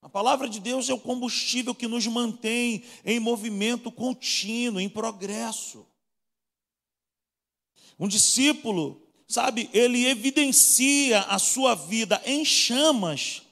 A 0.02 0.08
palavra 0.08 0.48
de 0.48 0.58
Deus 0.58 0.88
é 0.88 0.92
o 0.92 0.98
combustível 0.98 1.72
que 1.76 1.86
nos 1.86 2.04
mantém 2.08 2.82
em 3.04 3.20
movimento 3.20 3.92
contínuo, 3.92 4.80
em 4.80 4.88
progresso. 4.88 5.86
Um 7.96 8.08
discípulo, 8.08 9.00
sabe, 9.28 9.70
ele 9.72 10.06
evidencia 10.06 11.20
a 11.20 11.38
sua 11.38 11.76
vida 11.76 12.20
em 12.26 12.44
chamas 12.44 13.42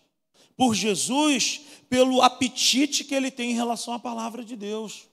por 0.57 0.75
Jesus, 0.75 1.61
pelo 1.89 2.21
apetite 2.21 3.05
que 3.05 3.15
ele 3.15 3.31
tem 3.31 3.53
em 3.53 3.55
relação 3.55 3.95
à 3.95 3.99
palavra 4.01 4.45
de 4.45 4.57
Deus. 4.57 5.07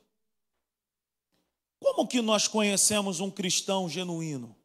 Como 1.82 2.08
que 2.08 2.22
nós 2.22 2.48
conhecemos 2.48 3.20
um 3.20 3.32
cristão 3.32 3.90
genuíno? 3.90 4.56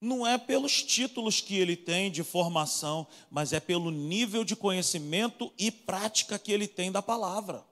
Não 0.00 0.26
é 0.26 0.36
pelos 0.36 0.82
títulos 0.82 1.40
que 1.40 1.54
ele 1.54 1.76
tem 1.76 2.10
de 2.10 2.24
formação, 2.24 3.06
mas 3.30 3.52
é 3.52 3.60
pelo 3.60 3.90
nível 3.90 4.42
de 4.42 4.56
conhecimento 4.56 5.52
e 5.56 5.70
prática 5.70 6.38
que 6.38 6.50
ele 6.50 6.66
tem 6.66 6.90
da 6.90 7.00
palavra. 7.00 7.64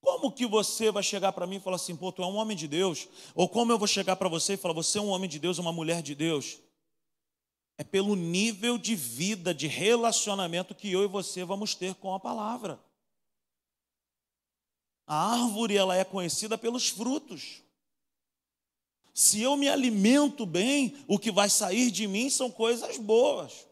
Como 0.00 0.32
que 0.32 0.46
você 0.46 0.90
vai 0.90 1.02
chegar 1.02 1.32
para 1.32 1.46
mim 1.46 1.56
e 1.56 1.60
falar 1.60 1.76
assim, 1.76 1.94
pô, 1.94 2.10
tu 2.10 2.22
é 2.22 2.26
um 2.26 2.36
homem 2.36 2.56
de 2.56 2.66
Deus? 2.66 3.06
Ou 3.34 3.48
como 3.48 3.70
eu 3.70 3.78
vou 3.78 3.86
chegar 3.86 4.16
para 4.16 4.28
você 4.28 4.54
e 4.54 4.56
falar, 4.56 4.74
você 4.74 4.98
é 4.98 5.02
um 5.02 5.10
homem 5.10 5.28
de 5.28 5.38
Deus, 5.38 5.58
uma 5.58 5.72
mulher 5.72 6.02
de 6.02 6.14
Deus? 6.14 6.58
É 7.76 7.84
pelo 7.84 8.16
nível 8.16 8.76
de 8.76 8.96
vida, 8.96 9.54
de 9.54 9.66
relacionamento 9.66 10.74
que 10.74 10.90
eu 10.90 11.04
e 11.04 11.06
você 11.06 11.44
vamos 11.44 11.74
ter 11.74 11.94
com 11.94 12.14
a 12.14 12.18
palavra. 12.18 12.80
A 15.12 15.32
árvore 15.32 15.76
ela 15.76 15.96
é 15.96 16.04
conhecida 16.04 16.56
pelos 16.56 16.88
frutos. 16.88 17.64
Se 19.12 19.42
eu 19.42 19.56
me 19.56 19.68
alimento 19.68 20.46
bem, 20.46 20.94
o 21.08 21.18
que 21.18 21.32
vai 21.32 21.50
sair 21.50 21.90
de 21.90 22.06
mim 22.06 22.30
são 22.30 22.48
coisas 22.48 22.96
boas. 22.96 23.66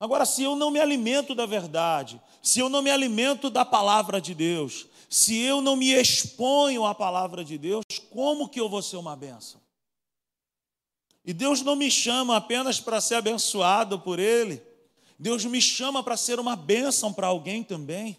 Agora, 0.00 0.26
se 0.26 0.42
eu 0.42 0.56
não 0.56 0.72
me 0.72 0.80
alimento 0.80 1.36
da 1.36 1.46
verdade, 1.46 2.20
se 2.42 2.58
eu 2.58 2.68
não 2.68 2.82
me 2.82 2.90
alimento 2.90 3.48
da 3.48 3.64
palavra 3.64 4.20
de 4.20 4.34
Deus, 4.34 4.88
se 5.08 5.38
eu 5.38 5.60
não 5.60 5.76
me 5.76 5.92
exponho 5.92 6.84
à 6.84 6.92
palavra 6.92 7.44
de 7.44 7.56
Deus, 7.56 7.84
como 8.10 8.48
que 8.48 8.58
eu 8.58 8.68
vou 8.68 8.82
ser 8.82 8.96
uma 8.96 9.14
bênção? 9.14 9.60
E 11.24 11.32
Deus 11.32 11.62
não 11.62 11.76
me 11.76 11.92
chama 11.92 12.36
apenas 12.36 12.80
para 12.80 13.00
ser 13.00 13.14
abençoado 13.14 14.00
por 14.00 14.18
Ele, 14.18 14.60
Deus 15.16 15.44
me 15.44 15.62
chama 15.62 16.02
para 16.02 16.16
ser 16.16 16.40
uma 16.40 16.56
bênção 16.56 17.12
para 17.12 17.28
alguém 17.28 17.62
também. 17.62 18.18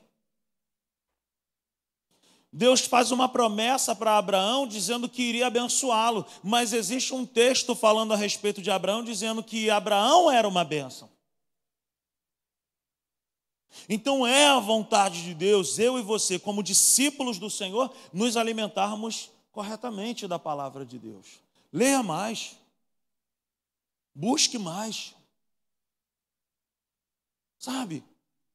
Deus 2.54 2.82
faz 2.82 3.12
uma 3.12 3.30
promessa 3.30 3.96
para 3.96 4.18
Abraão 4.18 4.68
dizendo 4.68 5.08
que 5.08 5.22
iria 5.22 5.48
abençoá-lo, 5.48 6.26
mas 6.44 6.74
existe 6.74 7.14
um 7.14 7.26
texto 7.26 7.74
falando 7.74 8.14
a 8.14 8.18
respeito 8.18 8.62
de 8.62 8.70
Abraão 8.70 9.04
dizendo 9.04 9.42
que 9.42 9.70
Abraão 9.70 10.30
era 10.30 10.48
uma 10.48 10.66
bênção. 10.66 11.10
Então 13.88 14.28
é 14.28 14.48
a 14.48 14.60
vontade 14.60 15.24
de 15.24 15.34
Deus, 15.34 15.80
eu 15.80 15.98
e 15.98 16.02
você, 16.02 16.38
como 16.38 16.62
discípulos 16.62 17.40
do 17.40 17.50
Senhor, 17.50 17.94
nos 18.12 18.36
alimentarmos 18.36 19.32
corretamente 19.50 20.28
da 20.28 20.38
palavra 20.38 20.86
de 20.86 21.00
Deus. 21.00 21.40
Leia 21.72 22.04
mais, 22.04 22.58
busque 24.14 24.58
mais, 24.58 25.16
sabe? 27.58 28.04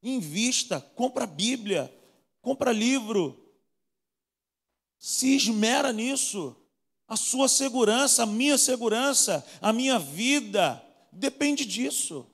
Invista, 0.03 0.83
compra 0.95 1.27
Bíblia, 1.27 1.91
compra 2.43 2.73
livro, 2.73 3.46
se 4.99 5.37
esmera 5.37 5.93
nisso. 5.93 6.57
A 7.09 7.17
sua 7.17 7.49
segurança, 7.49 8.25
a 8.25 8.27
minha 8.27 8.59
segurança, 8.59 9.47
a 9.61 9.73
minha 9.73 9.99
vida 9.99 10.83
depende 11.13 11.65
disso. 11.65 12.27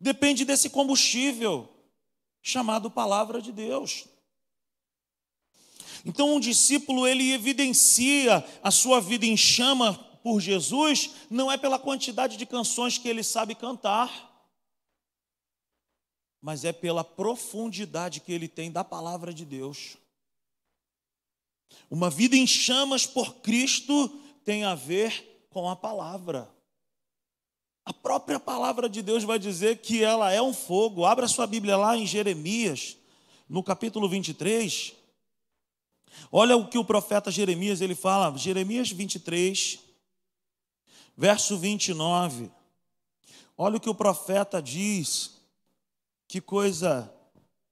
Depende 0.00 0.44
desse 0.44 0.70
combustível 0.70 1.68
chamado 2.42 2.90
palavra 2.90 3.42
de 3.42 3.52
Deus. 3.52 4.06
Então, 6.04 6.36
um 6.36 6.40
discípulo 6.40 7.06
ele 7.06 7.32
evidencia 7.32 8.46
a 8.62 8.70
sua 8.70 9.00
vida 9.00 9.26
em 9.26 9.36
chama 9.36 9.94
por 10.22 10.40
Jesus, 10.40 11.10
não 11.28 11.50
é 11.50 11.56
pela 11.56 11.78
quantidade 11.78 12.36
de 12.36 12.46
canções 12.46 12.98
que 12.98 13.08
ele 13.08 13.22
sabe 13.22 13.54
cantar, 13.54 14.48
mas 16.40 16.64
é 16.64 16.72
pela 16.72 17.02
profundidade 17.02 18.20
que 18.20 18.32
ele 18.32 18.46
tem 18.46 18.70
da 18.70 18.84
palavra 18.84 19.34
de 19.34 19.44
Deus. 19.44 19.96
Uma 21.90 22.10
vida 22.10 22.36
em 22.36 22.46
chamas 22.46 23.06
por 23.06 23.36
Cristo 23.36 24.08
tem 24.44 24.64
a 24.64 24.74
ver 24.74 25.46
com 25.50 25.68
a 25.68 25.76
palavra. 25.76 26.48
A 27.84 27.92
própria 27.92 28.40
palavra 28.40 28.88
de 28.88 29.00
Deus 29.00 29.22
vai 29.22 29.38
dizer 29.38 29.78
que 29.78 30.02
ela 30.02 30.32
é 30.32 30.42
um 30.42 30.52
fogo. 30.52 31.04
Abra 31.04 31.28
sua 31.28 31.46
Bíblia 31.46 31.76
lá 31.76 31.96
em 31.96 32.04
Jeremias, 32.04 32.96
no 33.48 33.62
capítulo 33.62 34.08
23. 34.08 34.92
Olha 36.32 36.56
o 36.56 36.68
que 36.68 36.78
o 36.78 36.84
profeta 36.84 37.30
Jeremias 37.30 37.80
ele 37.80 37.94
fala, 37.94 38.36
Jeremias 38.36 38.90
23, 38.90 39.78
verso 41.16 41.56
29. 41.56 42.50
Olha 43.56 43.76
o 43.76 43.80
que 43.80 43.88
o 43.88 43.94
profeta 43.94 44.60
diz. 44.60 45.36
Que 46.28 46.40
coisa 46.40 47.12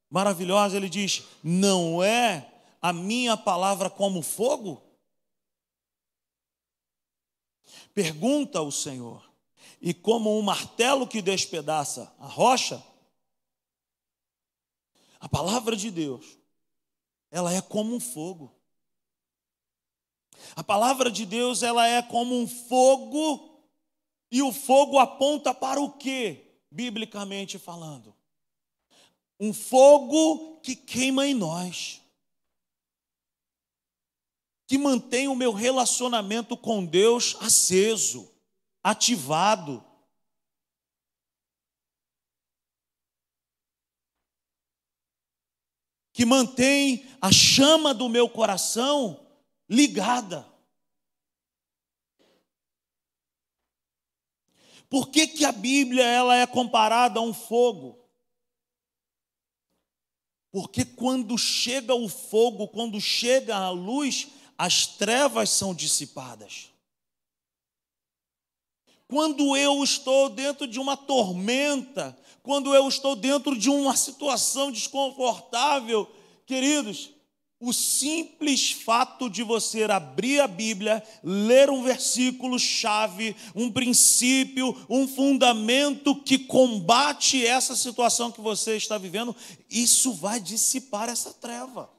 maravilhosa, 0.08 0.76
ele 0.76 0.88
diz: 0.88 1.24
"Não 1.42 2.02
é 2.02 2.53
a 2.85 2.93
minha 2.93 3.35
palavra 3.35 3.88
como 3.88 4.21
fogo? 4.21 4.83
Pergunta 7.95 8.61
o 8.61 8.71
Senhor. 8.71 9.26
E 9.81 9.95
como 9.95 10.38
um 10.38 10.43
martelo 10.43 11.09
que 11.09 11.23
despedaça 11.23 12.14
a 12.19 12.26
rocha, 12.26 12.85
a 15.19 15.26
palavra 15.26 15.75
de 15.75 15.91
Deus, 15.91 16.37
ela 17.31 17.50
é 17.55 17.62
como 17.62 17.95
um 17.95 17.99
fogo. 18.00 18.55
A 20.55 20.62
palavra 20.62 21.11
de 21.11 21.25
Deus, 21.25 21.62
ela 21.62 21.88
é 21.88 22.03
como 22.03 22.38
um 22.38 22.47
fogo, 22.47 23.64
e 24.31 24.43
o 24.43 24.53
fogo 24.53 24.99
aponta 24.99 25.55
para 25.55 25.81
o 25.81 25.91
que, 25.91 26.61
biblicamente 26.71 27.59
falando? 27.59 28.14
Um 29.41 29.55
fogo 29.55 30.61
que 30.61 30.76
queima 30.76 31.26
em 31.26 31.33
nós 31.33 32.03
que 34.66 34.78
mantém 34.78 35.28
o 35.28 35.35
meu 35.35 35.52
relacionamento 35.52 36.56
com 36.56 36.85
Deus 36.85 37.37
aceso, 37.40 38.30
ativado. 38.83 39.85
Que 46.12 46.25
mantém 46.25 47.06
a 47.21 47.30
chama 47.30 47.92
do 47.92 48.09
meu 48.09 48.28
coração 48.28 49.26
ligada. 49.68 50.47
Por 54.88 55.09
que, 55.09 55.26
que 55.26 55.44
a 55.44 55.50
Bíblia 55.50 56.04
ela 56.04 56.37
é 56.37 56.47
comparada 56.47 57.18
a 57.18 57.23
um 57.23 57.35
fogo? 57.35 57.99
Porque 60.52 60.85
quando 60.85 61.37
chega 61.37 61.97
o 61.97 62.09
fogo, 62.09 62.68
quando 62.68 63.00
chega 63.00 63.56
a 63.56 63.71
luz, 63.71 64.28
as 64.56 64.87
trevas 64.87 65.50
são 65.50 65.75
dissipadas. 65.75 66.70
Quando 69.08 69.56
eu 69.56 69.82
estou 69.84 70.28
dentro 70.28 70.66
de 70.66 70.80
uma 70.80 70.96
tormenta, 70.96 72.16
quando 72.42 72.75
eu 72.75 72.88
estou 72.88 73.14
dentro 73.14 73.56
de 73.56 73.70
uma 73.70 73.96
situação 73.96 74.73
desconfortável, 74.73 76.11
queridos, 76.46 77.11
o 77.61 77.73
simples 77.73 78.73
fato 78.73 79.30
de 79.30 79.42
você 79.42 79.84
abrir 79.84 80.40
a 80.40 80.46
Bíblia, 80.46 81.02
ler 81.23 81.70
um 81.70 81.82
versículo 81.82 82.58
chave, 82.58 83.34
um 83.54 83.70
princípio, 83.70 84.76
um 84.90 85.08
fundamento 85.08 86.14
que 86.14 86.38
combate 86.38 87.46
essa 87.46 87.75
situação 87.75 88.30
que 88.30 88.40
você 88.40 88.76
está 88.76 88.99
vivendo, 88.99 89.34
isso 89.70 90.12
vai 90.12 90.40
dissipar 90.40 91.08
essa 91.08 91.32
treva. 91.32 91.93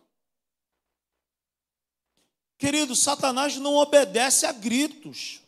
Querido, 2.57 2.95
Satanás 2.95 3.57
não 3.57 3.75
obedece 3.75 4.45
a 4.45 4.51
gritos. 4.51 5.41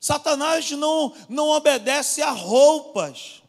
Satanás 0.00 0.70
não, 0.72 1.14
não 1.28 1.50
obedece 1.50 2.22
a 2.22 2.30
roupas. 2.30 3.42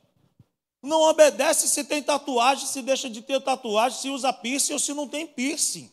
Não 0.81 1.01
obedece 1.01 1.67
se 1.67 1.83
tem 1.83 2.03
tatuagem, 2.03 2.67
se 2.67 2.81
deixa 2.81 3.09
de 3.09 3.21
ter 3.21 3.41
tatuagem, 3.41 3.99
se 3.99 4.09
usa 4.09 4.33
piercing 4.33 4.73
ou 4.73 4.79
se 4.79 4.93
não 4.93 5.07
tem 5.07 5.25
piercing. 5.25 5.91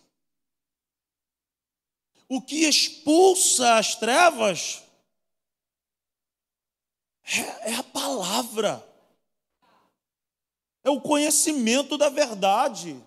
O 2.28 2.42
que 2.42 2.66
expulsa 2.68 3.76
as 3.76 3.94
trevas 3.94 4.82
é, 7.24 7.70
é 7.70 7.74
a 7.76 7.82
palavra, 7.82 8.86
é 10.82 10.90
o 10.90 11.00
conhecimento 11.00 11.96
da 11.96 12.08
verdade. 12.08 13.00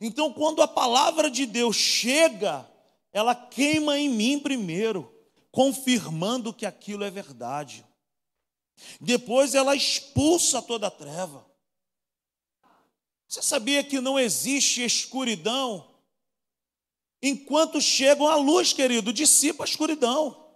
Então, 0.00 0.32
quando 0.32 0.62
a 0.62 0.68
palavra 0.68 1.30
de 1.30 1.44
Deus 1.44 1.76
chega, 1.76 2.68
ela 3.12 3.34
queima 3.34 3.98
em 3.98 4.08
mim 4.08 4.38
primeiro, 4.38 5.12
confirmando 5.50 6.52
que 6.52 6.64
aquilo 6.64 7.04
é 7.04 7.10
verdade. 7.10 7.84
Depois 9.00 9.54
ela 9.54 9.74
expulsa 9.74 10.62
toda 10.62 10.86
a 10.86 10.90
treva. 10.90 11.44
Você 13.26 13.42
sabia 13.42 13.82
que 13.82 14.00
não 14.00 14.18
existe 14.18 14.84
escuridão? 14.84 15.86
Enquanto 17.20 17.80
chegam 17.80 18.28
a 18.28 18.36
luz, 18.36 18.72
querido, 18.72 19.12
dissipa 19.12 19.64
a 19.64 19.66
escuridão. 19.66 20.48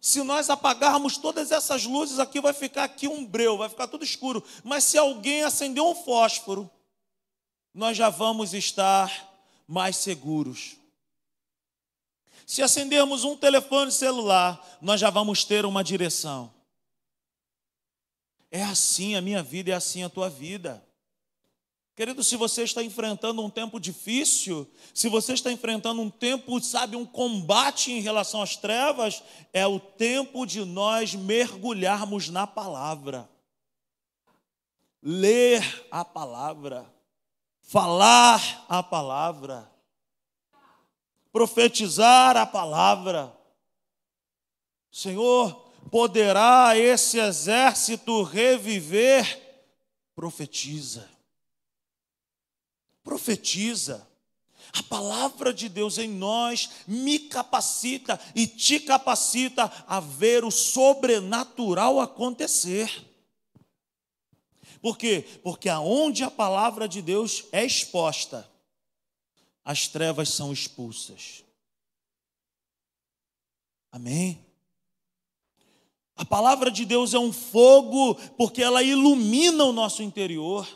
Se 0.00 0.22
nós 0.22 0.50
apagarmos 0.50 1.16
todas 1.16 1.50
essas 1.50 1.84
luzes 1.84 2.18
aqui, 2.18 2.38
vai 2.38 2.52
ficar 2.52 2.84
aqui 2.84 3.08
um 3.08 3.24
breu, 3.24 3.56
vai 3.56 3.70
ficar 3.70 3.88
tudo 3.88 4.04
escuro. 4.04 4.44
Mas 4.62 4.84
se 4.84 4.98
alguém 4.98 5.42
acender 5.42 5.82
um 5.82 5.94
fósforo, 5.94 6.70
nós 7.74 7.96
já 7.96 8.08
vamos 8.08 8.54
estar 8.54 9.34
mais 9.66 9.96
seguros. 9.96 10.76
Se 12.46 12.62
acendermos 12.62 13.24
um 13.24 13.36
telefone 13.36 13.90
celular, 13.90 14.78
nós 14.80 15.00
já 15.00 15.10
vamos 15.10 15.44
ter 15.44 15.66
uma 15.66 15.82
direção. 15.82 16.52
É 18.50 18.62
assim 18.62 19.16
a 19.16 19.20
minha 19.20 19.42
vida, 19.42 19.72
é 19.72 19.74
assim 19.74 20.04
a 20.04 20.08
tua 20.08 20.30
vida. 20.30 20.84
Querido, 21.96 22.22
se 22.22 22.36
você 22.36 22.64
está 22.64 22.82
enfrentando 22.82 23.42
um 23.42 23.48
tempo 23.48 23.80
difícil, 23.80 24.68
se 24.92 25.08
você 25.08 25.32
está 25.32 25.50
enfrentando 25.50 26.02
um 26.02 26.10
tempo, 26.10 26.60
sabe, 26.60 26.96
um 26.96 27.06
combate 27.06 27.92
em 27.92 28.00
relação 28.00 28.42
às 28.42 28.56
trevas, 28.56 29.22
é 29.52 29.66
o 29.66 29.80
tempo 29.80 30.44
de 30.44 30.64
nós 30.64 31.14
mergulharmos 31.14 32.28
na 32.28 32.46
palavra. 32.46 33.28
Ler 35.00 35.86
a 35.90 36.04
palavra, 36.04 36.93
falar 37.64 38.64
a 38.68 38.82
palavra, 38.82 39.70
profetizar 41.32 42.36
a 42.36 42.46
palavra. 42.46 43.36
Senhor, 44.90 45.64
Poderá 45.90 46.76
esse 46.76 47.18
exército 47.18 48.22
reviver? 48.22 49.40
Profetiza. 50.14 51.08
Profetiza. 53.02 54.06
A 54.72 54.82
palavra 54.82 55.52
de 55.52 55.68
Deus 55.68 55.98
em 55.98 56.08
nós 56.08 56.70
me 56.86 57.18
capacita 57.18 58.18
e 58.34 58.46
te 58.46 58.80
capacita 58.80 59.70
a 59.86 60.00
ver 60.00 60.44
o 60.44 60.50
sobrenatural 60.50 62.00
acontecer. 62.00 62.90
Por 64.84 64.98
quê? 64.98 65.24
Porque 65.42 65.70
aonde 65.70 66.22
a 66.24 66.30
palavra 66.30 66.86
de 66.86 67.00
Deus 67.00 67.46
é 67.50 67.64
exposta, 67.64 68.46
as 69.64 69.88
trevas 69.88 70.28
são 70.28 70.52
expulsas. 70.52 71.42
Amém? 73.90 74.44
A 76.14 76.22
palavra 76.22 76.70
de 76.70 76.84
Deus 76.84 77.14
é 77.14 77.18
um 77.18 77.32
fogo 77.32 78.14
porque 78.36 78.62
ela 78.62 78.82
ilumina 78.82 79.64
o 79.64 79.72
nosso 79.72 80.02
interior. 80.02 80.68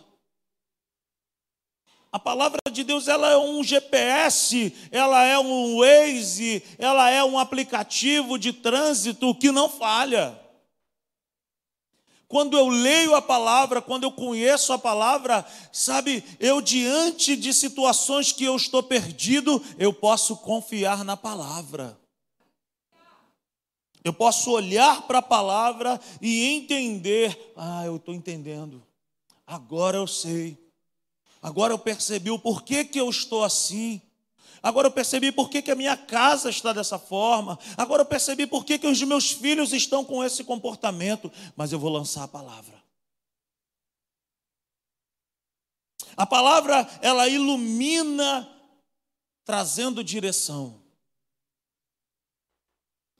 A 2.10 2.18
palavra 2.18 2.60
de 2.72 2.82
Deus 2.82 3.08
ela 3.08 3.30
é 3.30 3.36
um 3.36 3.62
GPS, 3.62 4.74
ela 4.90 5.22
é 5.22 5.38
um 5.38 5.80
Waze, 5.80 6.62
ela 6.78 7.10
é 7.10 7.22
um 7.22 7.38
aplicativo 7.38 8.38
de 8.38 8.54
trânsito 8.54 9.34
que 9.34 9.52
não 9.52 9.68
falha. 9.68 10.47
Quando 12.28 12.58
eu 12.58 12.68
leio 12.68 13.14
a 13.14 13.22
palavra, 13.22 13.80
quando 13.80 14.04
eu 14.04 14.12
conheço 14.12 14.70
a 14.74 14.78
palavra, 14.78 15.46
sabe, 15.72 16.22
eu 16.38 16.60
diante 16.60 17.34
de 17.34 17.54
situações 17.54 18.32
que 18.32 18.44
eu 18.44 18.54
estou 18.54 18.82
perdido, 18.82 19.64
eu 19.78 19.94
posso 19.94 20.36
confiar 20.36 21.02
na 21.04 21.16
palavra. 21.16 21.98
Eu 24.04 24.12
posso 24.12 24.50
olhar 24.50 25.06
para 25.06 25.18
a 25.18 25.22
palavra 25.22 25.98
e 26.20 26.44
entender. 26.44 27.52
Ah, 27.56 27.86
eu 27.86 27.96
estou 27.96 28.14
entendendo. 28.14 28.86
Agora 29.46 29.96
eu 29.96 30.06
sei. 30.06 30.58
Agora 31.42 31.72
eu 31.72 31.78
percebi 31.78 32.30
o 32.30 32.38
porquê 32.38 32.84
que 32.84 33.00
eu 33.00 33.08
estou 33.08 33.42
assim. 33.42 34.02
Agora 34.62 34.88
eu 34.88 34.92
percebi 34.92 35.30
por 35.30 35.48
que, 35.48 35.62
que 35.62 35.70
a 35.70 35.76
minha 35.76 35.96
casa 35.96 36.50
está 36.50 36.72
dessa 36.72 36.98
forma. 36.98 37.58
Agora 37.76 38.02
eu 38.02 38.06
percebi 38.06 38.46
por 38.46 38.64
que, 38.64 38.78
que 38.78 38.86
os 38.86 39.02
meus 39.02 39.30
filhos 39.30 39.72
estão 39.72 40.04
com 40.04 40.22
esse 40.24 40.44
comportamento. 40.44 41.30
Mas 41.56 41.72
eu 41.72 41.78
vou 41.78 41.90
lançar 41.90 42.24
a 42.24 42.28
palavra. 42.28 42.78
A 46.16 46.26
palavra, 46.26 46.88
ela 47.00 47.28
ilumina, 47.28 48.48
trazendo 49.44 50.02
direção. 50.02 50.82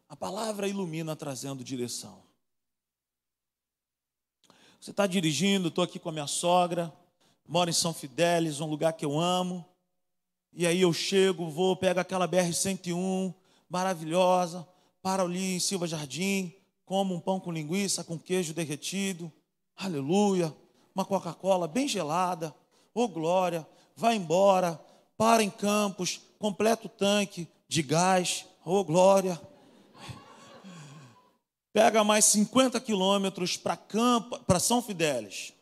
A 0.08 0.16
palavra 0.16 0.66
ilumina 0.66 1.14
trazendo 1.14 1.62
direção. 1.62 2.22
Você 4.80 4.90
está 4.90 5.06
dirigindo, 5.06 5.68
estou 5.68 5.84
aqui 5.84 5.98
com 5.98 6.08
a 6.08 6.12
minha 6.12 6.26
sogra, 6.26 6.92
moro 7.46 7.68
em 7.68 7.72
São 7.72 7.92
Fidélis, 7.92 8.60
um 8.60 8.66
lugar 8.66 8.92
que 8.94 9.04
eu 9.04 9.18
amo. 9.18 9.64
E 10.58 10.66
aí 10.66 10.80
eu 10.80 10.92
chego, 10.92 11.48
vou, 11.48 11.76
pego 11.76 12.00
aquela 12.00 12.26
BR-101, 12.26 13.32
maravilhosa, 13.70 14.66
paro 15.00 15.22
ali 15.22 15.54
em 15.54 15.60
Silva 15.60 15.86
Jardim, 15.86 16.52
como 16.84 17.14
um 17.14 17.20
pão 17.20 17.38
com 17.38 17.52
linguiça, 17.52 18.02
com 18.02 18.18
queijo 18.18 18.52
derretido, 18.52 19.32
aleluia, 19.76 20.52
uma 20.92 21.04
Coca-Cola 21.04 21.68
bem 21.68 21.86
gelada, 21.86 22.52
ô 22.92 23.02
oh, 23.02 23.08
glória, 23.08 23.64
vai 23.94 24.16
embora, 24.16 24.84
para 25.16 25.44
em 25.44 25.50
Campos, 25.50 26.20
completa 26.40 26.88
o 26.88 26.90
tanque 26.90 27.46
de 27.68 27.80
gás, 27.80 28.44
ô 28.64 28.78
oh, 28.78 28.84
glória, 28.84 29.40
pega 31.72 32.02
mais 32.02 32.24
50 32.24 32.80
quilômetros 32.80 33.56
para 33.56 34.58
São 34.58 34.82
Fidélis. 34.82 35.52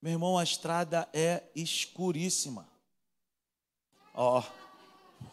Meu 0.00 0.12
irmão, 0.12 0.38
a 0.38 0.44
estrada 0.44 1.06
é 1.12 1.42
escuríssima. 1.54 2.77
Ó, 4.20 4.40
oh, 4.40 5.24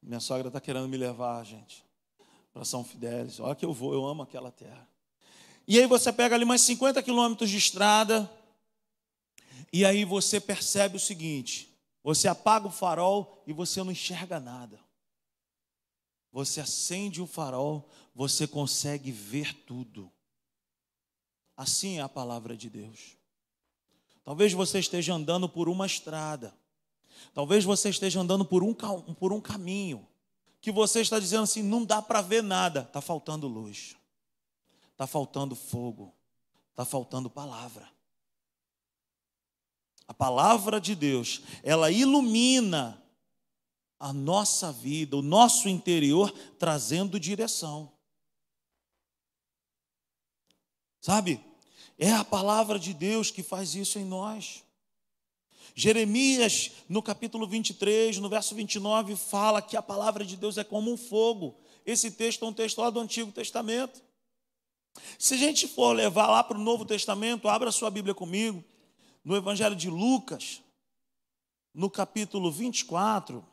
minha 0.00 0.20
sogra 0.20 0.46
está 0.46 0.60
querendo 0.60 0.86
me 0.86 0.96
levar, 0.96 1.44
gente, 1.44 1.84
para 2.52 2.64
São 2.64 2.84
Fidélis. 2.84 3.40
Olha 3.40 3.56
que 3.56 3.64
eu 3.64 3.72
vou, 3.72 3.92
eu 3.92 4.06
amo 4.06 4.22
aquela 4.22 4.52
terra. 4.52 4.88
E 5.66 5.76
aí 5.76 5.84
você 5.88 6.12
pega 6.12 6.36
ali 6.36 6.44
mais 6.44 6.60
50 6.60 7.02
quilômetros 7.02 7.50
de 7.50 7.56
estrada, 7.56 8.30
e 9.72 9.84
aí 9.84 10.04
você 10.04 10.40
percebe 10.40 10.96
o 10.96 11.00
seguinte: 11.00 11.76
você 12.04 12.28
apaga 12.28 12.68
o 12.68 12.70
farol 12.70 13.42
e 13.48 13.52
você 13.52 13.82
não 13.82 13.90
enxerga 13.90 14.38
nada. 14.38 14.78
Você 16.30 16.60
acende 16.60 17.20
o 17.20 17.26
farol, 17.26 17.88
você 18.14 18.46
consegue 18.46 19.10
ver 19.10 19.52
tudo. 19.66 20.08
Assim 21.56 21.98
é 21.98 22.02
a 22.02 22.08
palavra 22.08 22.56
de 22.56 22.70
Deus. 22.70 23.16
Talvez 24.22 24.52
você 24.52 24.78
esteja 24.78 25.14
andando 25.14 25.48
por 25.48 25.68
uma 25.68 25.84
estrada, 25.84 26.54
talvez 27.34 27.64
você 27.64 27.88
esteja 27.90 28.20
andando 28.20 28.44
por 28.44 28.62
um, 28.62 28.74
por 28.74 29.32
um 29.32 29.40
caminho, 29.40 30.06
que 30.60 30.70
você 30.70 31.00
está 31.00 31.18
dizendo 31.18 31.44
assim: 31.44 31.62
não 31.62 31.84
dá 31.84 32.02
para 32.02 32.20
ver 32.20 32.42
nada, 32.42 32.80
está 32.82 33.00
faltando 33.00 33.48
luz, 33.48 33.96
está 34.92 35.06
faltando 35.06 35.54
fogo, 35.54 36.14
está 36.70 36.84
faltando 36.84 37.30
palavra. 37.30 37.88
A 40.06 40.14
palavra 40.14 40.80
de 40.80 40.94
Deus, 40.94 41.42
ela 41.62 41.90
ilumina 41.90 43.00
a 43.98 44.12
nossa 44.12 44.72
vida, 44.72 45.16
o 45.16 45.22
nosso 45.22 45.68
interior, 45.68 46.32
trazendo 46.58 47.20
direção. 47.20 47.92
Sabe? 51.00 51.40
É 51.98 52.12
a 52.12 52.24
palavra 52.24 52.78
de 52.78 52.92
Deus 52.92 53.30
que 53.30 53.42
faz 53.42 53.74
isso 53.74 53.98
em 53.98 54.04
nós. 54.04 54.64
Jeremias, 55.74 56.72
no 56.88 57.02
capítulo 57.02 57.46
23, 57.46 58.18
no 58.18 58.28
verso 58.28 58.54
29, 58.54 59.16
fala 59.16 59.62
que 59.62 59.76
a 59.76 59.82
palavra 59.82 60.24
de 60.24 60.36
Deus 60.36 60.58
é 60.58 60.64
como 60.64 60.92
um 60.92 60.96
fogo. 60.96 61.56
Esse 61.86 62.10
texto 62.10 62.44
é 62.44 62.48
um 62.48 62.52
texto 62.52 62.80
lá 62.80 62.90
do 62.90 63.00
Antigo 63.00 63.32
Testamento. 63.32 64.02
Se 65.18 65.34
a 65.34 65.36
gente 65.36 65.68
for 65.68 65.92
levar 65.92 66.28
lá 66.28 66.42
para 66.42 66.58
o 66.58 66.60
Novo 66.60 66.84
Testamento, 66.84 67.48
abra 67.48 67.70
sua 67.70 67.90
Bíblia 67.90 68.14
comigo, 68.14 68.64
no 69.24 69.36
Evangelho 69.36 69.76
de 69.76 69.88
Lucas, 69.88 70.62
no 71.72 71.88
capítulo 71.88 72.50
24, 72.50 73.46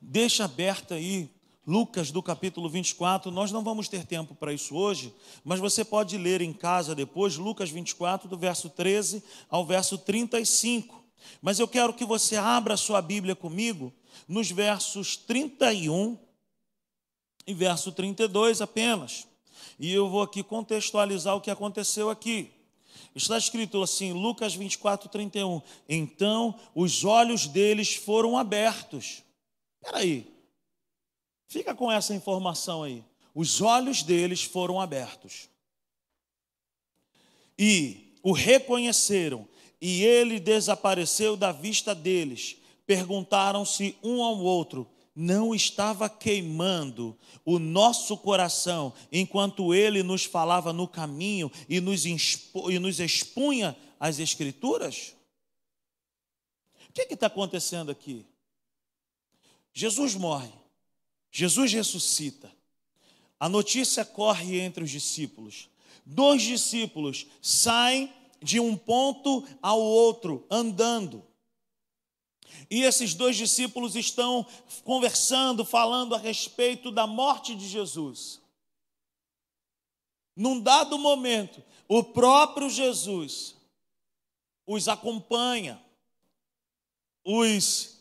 deixa 0.00 0.44
aberta 0.44 0.94
aí, 0.94 1.33
Lucas 1.66 2.10
do 2.10 2.22
capítulo 2.22 2.68
24, 2.68 3.30
nós 3.30 3.50
não 3.50 3.64
vamos 3.64 3.88
ter 3.88 4.04
tempo 4.04 4.34
para 4.34 4.52
isso 4.52 4.74
hoje, 4.74 5.14
mas 5.42 5.58
você 5.58 5.82
pode 5.82 6.18
ler 6.18 6.42
em 6.42 6.52
casa 6.52 6.94
depois, 6.94 7.36
Lucas 7.36 7.70
24, 7.70 8.28
do 8.28 8.36
verso 8.36 8.68
13 8.68 9.22
ao 9.48 9.64
verso 9.64 9.96
35. 9.96 11.02
Mas 11.40 11.58
eu 11.58 11.66
quero 11.66 11.94
que 11.94 12.04
você 12.04 12.36
abra 12.36 12.74
a 12.74 12.76
sua 12.76 13.00
Bíblia 13.00 13.34
comigo 13.34 13.92
nos 14.28 14.50
versos 14.50 15.16
31 15.16 16.18
e 17.46 17.54
verso 17.54 17.92
32 17.92 18.60
apenas. 18.60 19.26
E 19.78 19.92
eu 19.92 20.08
vou 20.08 20.22
aqui 20.22 20.42
contextualizar 20.42 21.34
o 21.34 21.40
que 21.40 21.50
aconteceu 21.50 22.10
aqui. 22.10 22.50
Está 23.14 23.38
escrito 23.38 23.82
assim, 23.82 24.12
Lucas 24.12 24.54
24, 24.54 25.08
31. 25.08 25.62
Então 25.88 26.54
os 26.74 27.04
olhos 27.04 27.46
deles 27.46 27.94
foram 27.94 28.36
abertos. 28.36 29.22
Espera 29.80 29.98
aí, 29.98 30.33
fica 31.46 31.74
com 31.74 31.90
essa 31.90 32.14
informação 32.14 32.82
aí. 32.82 33.04
Os 33.34 33.60
olhos 33.60 34.02
deles 34.02 34.42
foram 34.42 34.80
abertos. 34.80 35.48
E 37.58 38.14
o 38.22 38.32
reconheceram, 38.32 39.48
e 39.80 40.02
ele 40.02 40.40
desapareceu 40.40 41.36
da 41.36 41.52
vista 41.52 41.94
deles. 41.94 42.56
Perguntaram-se 42.86 43.96
um 44.02 44.22
ao 44.22 44.38
outro: 44.38 44.88
não 45.14 45.54
estava 45.54 46.08
queimando 46.08 47.16
o 47.44 47.58
nosso 47.58 48.16
coração 48.16 48.92
enquanto 49.12 49.74
ele 49.74 50.02
nos 50.02 50.24
falava 50.24 50.72
no 50.72 50.88
caminho 50.88 51.50
e 51.68 51.80
nos, 51.80 52.04
e 52.04 52.78
nos 52.78 52.98
expunha 52.98 53.76
as 54.00 54.18
Escrituras? 54.18 55.14
O 56.88 56.92
que 56.92 57.14
está 57.14 57.26
acontecendo 57.26 57.90
aqui? 57.90 58.24
Jesus 59.72 60.14
morre, 60.14 60.52
Jesus 61.36 61.72
ressuscita, 61.72 62.48
a 63.40 63.48
notícia 63.48 64.04
corre 64.04 64.60
entre 64.60 64.84
os 64.84 64.90
discípulos. 64.90 65.68
Dois 66.06 66.40
discípulos 66.40 67.26
saem 67.42 68.14
de 68.40 68.60
um 68.60 68.76
ponto 68.76 69.44
ao 69.60 69.80
outro 69.80 70.46
andando. 70.48 71.26
E 72.70 72.82
esses 72.82 73.14
dois 73.14 73.36
discípulos 73.36 73.96
estão 73.96 74.46
conversando, 74.84 75.64
falando 75.64 76.14
a 76.14 76.18
respeito 76.18 76.92
da 76.92 77.04
morte 77.04 77.56
de 77.56 77.66
Jesus. 77.66 78.40
Num 80.36 80.60
dado 80.60 80.96
momento, 80.96 81.64
o 81.88 82.04
próprio 82.04 82.70
Jesus 82.70 83.56
os 84.64 84.86
acompanha, 84.86 85.82
os 87.24 87.98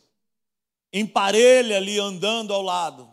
emparelha 0.93 1.77
ali 1.77 1.97
andando 1.97 2.53
ao 2.53 2.61
lado. 2.61 3.12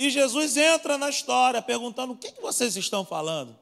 E 0.00 0.08
Jesus 0.08 0.56
entra 0.56 0.96
na 0.96 1.10
história 1.10 1.60
perguntando: 1.60 2.14
o 2.14 2.16
que, 2.16 2.32
vocês 2.40 2.74
estão 2.74 3.04
falando? 3.04 3.54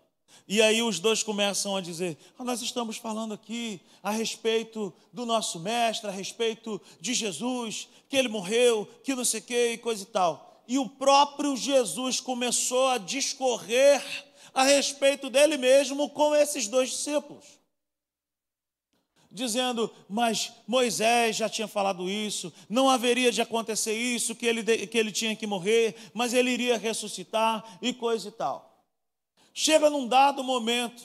E 0.46 0.62
aí 0.62 0.80
os 0.80 1.00
dois 1.00 1.20
começam 1.20 1.74
a 1.74 1.80
dizer: 1.80 2.16
ah, 2.38 2.44
Nós 2.44 2.62
estamos 2.62 2.96
falando 2.96 3.34
aqui 3.34 3.80
a 4.04 4.12
respeito 4.12 4.94
do 5.12 5.26
nosso 5.26 5.58
mestre, 5.58 6.08
a 6.08 6.12
respeito 6.12 6.80
de 7.00 7.12
Jesus, 7.12 7.88
que 8.08 8.16
ele 8.16 8.28
morreu, 8.28 8.88
que 9.02 9.16
não 9.16 9.24
sei 9.24 9.40
o 9.40 9.42
que 9.42 9.72
e 9.72 9.78
coisa 9.78 10.04
e 10.04 10.06
tal. 10.06 10.62
E 10.68 10.78
o 10.78 10.88
próprio 10.88 11.56
Jesus 11.56 12.20
começou 12.20 12.86
a 12.86 12.98
discorrer 12.98 14.00
a 14.54 14.62
respeito 14.62 15.28
dele 15.28 15.56
mesmo 15.56 16.08
com 16.08 16.36
esses 16.36 16.68
dois 16.68 16.90
discípulos. 16.90 17.57
Dizendo, 19.30 19.92
mas 20.08 20.52
Moisés 20.66 21.36
já 21.36 21.48
tinha 21.48 21.68
falado 21.68 22.08
isso, 22.08 22.52
não 22.68 22.88
haveria 22.88 23.30
de 23.30 23.42
acontecer 23.42 23.92
isso, 23.92 24.34
que 24.34 24.46
ele, 24.46 24.86
que 24.86 24.96
ele 24.96 25.12
tinha 25.12 25.36
que 25.36 25.46
morrer, 25.46 25.94
mas 26.14 26.32
ele 26.32 26.50
iria 26.50 26.78
ressuscitar 26.78 27.62
e 27.82 27.92
coisa 27.92 28.28
e 28.28 28.32
tal. 28.32 28.86
Chega 29.52 29.90
num 29.90 30.06
dado 30.06 30.42
momento 30.42 31.02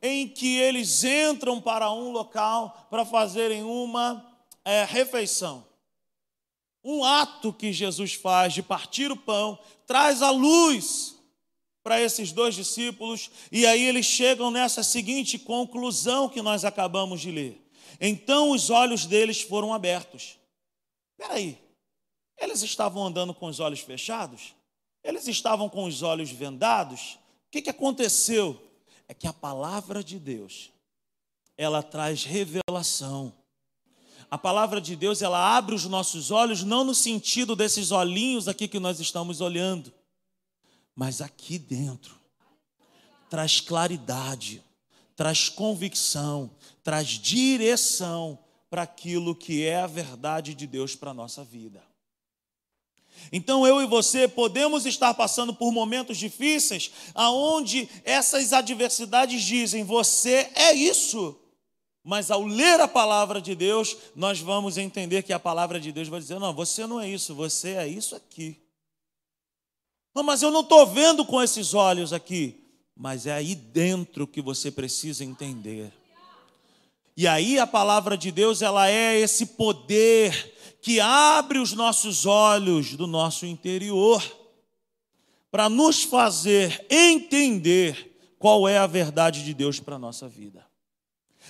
em 0.00 0.28
que 0.28 0.56
eles 0.56 1.04
entram 1.04 1.60
para 1.60 1.90
um 1.92 2.10
local 2.10 2.86
para 2.88 3.04
fazerem 3.04 3.62
uma 3.62 4.24
é, 4.64 4.84
refeição. 4.84 5.66
Um 6.82 7.04
ato 7.04 7.52
que 7.52 7.72
Jesus 7.72 8.14
faz 8.14 8.54
de 8.54 8.62
partir 8.62 9.10
o 9.10 9.16
pão 9.16 9.58
traz 9.86 10.22
a 10.22 10.30
luz 10.30 11.17
para 11.88 12.02
esses 12.02 12.32
dois 12.32 12.54
discípulos, 12.54 13.30
e 13.50 13.64
aí 13.64 13.82
eles 13.82 14.04
chegam 14.04 14.50
nessa 14.50 14.82
seguinte 14.82 15.38
conclusão 15.38 16.28
que 16.28 16.42
nós 16.42 16.62
acabamos 16.62 17.18
de 17.18 17.30
ler. 17.30 17.66
Então 17.98 18.50
os 18.50 18.68
olhos 18.68 19.06
deles 19.06 19.40
foram 19.40 19.72
abertos. 19.72 20.38
Espera 21.12 21.36
aí, 21.36 21.58
eles 22.38 22.60
estavam 22.60 23.06
andando 23.06 23.32
com 23.32 23.46
os 23.46 23.58
olhos 23.58 23.80
fechados? 23.80 24.54
Eles 25.02 25.26
estavam 25.28 25.66
com 25.66 25.84
os 25.84 26.02
olhos 26.02 26.30
vendados? 26.30 27.12
O 27.46 27.52
que, 27.52 27.62
que 27.62 27.70
aconteceu? 27.70 28.60
É 29.08 29.14
que 29.14 29.26
a 29.26 29.32
palavra 29.32 30.04
de 30.04 30.18
Deus, 30.18 30.68
ela 31.56 31.82
traz 31.82 32.22
revelação. 32.22 33.32
A 34.30 34.36
palavra 34.36 34.78
de 34.78 34.94
Deus, 34.94 35.22
ela 35.22 35.56
abre 35.56 35.74
os 35.74 35.86
nossos 35.86 36.30
olhos, 36.30 36.62
não 36.62 36.84
no 36.84 36.94
sentido 36.94 37.56
desses 37.56 37.92
olhinhos 37.92 38.46
aqui 38.46 38.68
que 38.68 38.78
nós 38.78 39.00
estamos 39.00 39.40
olhando, 39.40 39.90
mas 40.98 41.20
aqui 41.20 41.60
dentro. 41.60 42.18
Traz 43.30 43.60
claridade, 43.60 44.64
traz 45.14 45.48
convicção, 45.48 46.50
traz 46.82 47.06
direção 47.06 48.36
para 48.68 48.82
aquilo 48.82 49.32
que 49.32 49.64
é 49.64 49.76
a 49.76 49.86
verdade 49.86 50.54
de 50.54 50.66
Deus 50.66 50.96
para 50.96 51.12
a 51.12 51.14
nossa 51.14 51.44
vida. 51.44 51.80
Então 53.30 53.64
eu 53.64 53.80
e 53.80 53.86
você 53.86 54.26
podemos 54.26 54.86
estar 54.86 55.14
passando 55.14 55.54
por 55.54 55.70
momentos 55.70 56.18
difíceis, 56.18 56.90
aonde 57.14 57.88
essas 58.04 58.52
adversidades 58.52 59.42
dizem: 59.42 59.84
você 59.84 60.50
é 60.56 60.74
isso. 60.74 61.38
Mas 62.02 62.28
ao 62.28 62.44
ler 62.44 62.80
a 62.80 62.88
palavra 62.88 63.40
de 63.40 63.54
Deus, 63.54 63.96
nós 64.16 64.40
vamos 64.40 64.76
entender 64.76 65.22
que 65.22 65.32
a 65.32 65.38
palavra 65.38 65.78
de 65.78 65.92
Deus 65.92 66.08
vai 66.08 66.18
dizer: 66.18 66.40
não, 66.40 66.52
você 66.52 66.88
não 66.88 67.00
é 67.00 67.08
isso, 67.08 67.36
você 67.36 67.74
é 67.74 67.86
isso 67.86 68.16
aqui. 68.16 68.67
Não, 70.14 70.22
mas 70.22 70.42
eu 70.42 70.50
não 70.50 70.60
estou 70.60 70.86
vendo 70.86 71.24
com 71.24 71.42
esses 71.42 71.74
olhos 71.74 72.12
aqui. 72.12 72.64
Mas 72.96 73.26
é 73.26 73.32
aí 73.32 73.54
dentro 73.54 74.26
que 74.26 74.42
você 74.42 74.70
precisa 74.70 75.24
entender. 75.24 75.92
E 77.16 77.26
aí 77.26 77.58
a 77.58 77.66
palavra 77.66 78.16
de 78.16 78.30
Deus, 78.30 78.62
ela 78.62 78.88
é 78.88 79.18
esse 79.18 79.46
poder 79.46 80.54
que 80.80 81.00
abre 81.00 81.58
os 81.58 81.72
nossos 81.72 82.26
olhos 82.26 82.96
do 82.96 83.06
nosso 83.06 83.46
interior 83.46 84.22
para 85.50 85.68
nos 85.68 86.02
fazer 86.02 86.86
entender 86.90 88.16
qual 88.38 88.68
é 88.68 88.78
a 88.78 88.86
verdade 88.86 89.44
de 89.44 89.54
Deus 89.54 89.80
para 89.80 89.96
a 89.96 89.98
nossa 89.98 90.28
vida. 90.28 90.67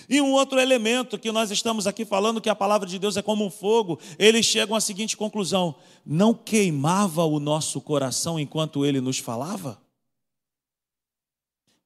E 0.07 0.21
um 0.21 0.31
outro 0.31 0.59
elemento 0.59 1.17
que 1.17 1.31
nós 1.31 1.51
estamos 1.51 1.87
aqui 1.87 2.05
falando, 2.05 2.39
que 2.39 2.49
a 2.49 2.55
palavra 2.55 2.87
de 2.87 2.99
Deus 2.99 3.17
é 3.17 3.21
como 3.21 3.45
um 3.45 3.49
fogo, 3.49 3.99
eles 4.17 4.45
chegam 4.45 4.75
à 4.75 4.81
seguinte 4.81 5.17
conclusão: 5.17 5.75
não 6.05 6.33
queimava 6.33 7.23
o 7.23 7.39
nosso 7.39 7.81
coração 7.81 8.39
enquanto 8.39 8.85
ele 8.85 9.01
nos 9.01 9.17
falava? 9.17 9.81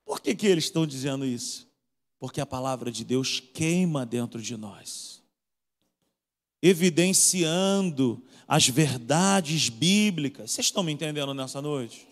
Por 0.06 0.20
que, 0.22 0.36
que 0.36 0.46
eles 0.46 0.66
estão 0.66 0.86
dizendo 0.86 1.26
isso? 1.26 1.68
Porque 2.20 2.42
a 2.42 2.46
palavra 2.46 2.92
de 2.92 3.04
Deus 3.04 3.40
queima 3.40 4.06
dentro 4.06 4.42
de 4.42 4.56
nós 4.56 5.14
evidenciando 6.64 8.24
as 8.48 8.70
verdades 8.70 9.68
bíblicas. 9.68 10.50
Vocês 10.52 10.68
estão 10.68 10.82
me 10.82 10.94
entendendo 10.94 11.34
nessa 11.34 11.62
noite? 11.62 12.08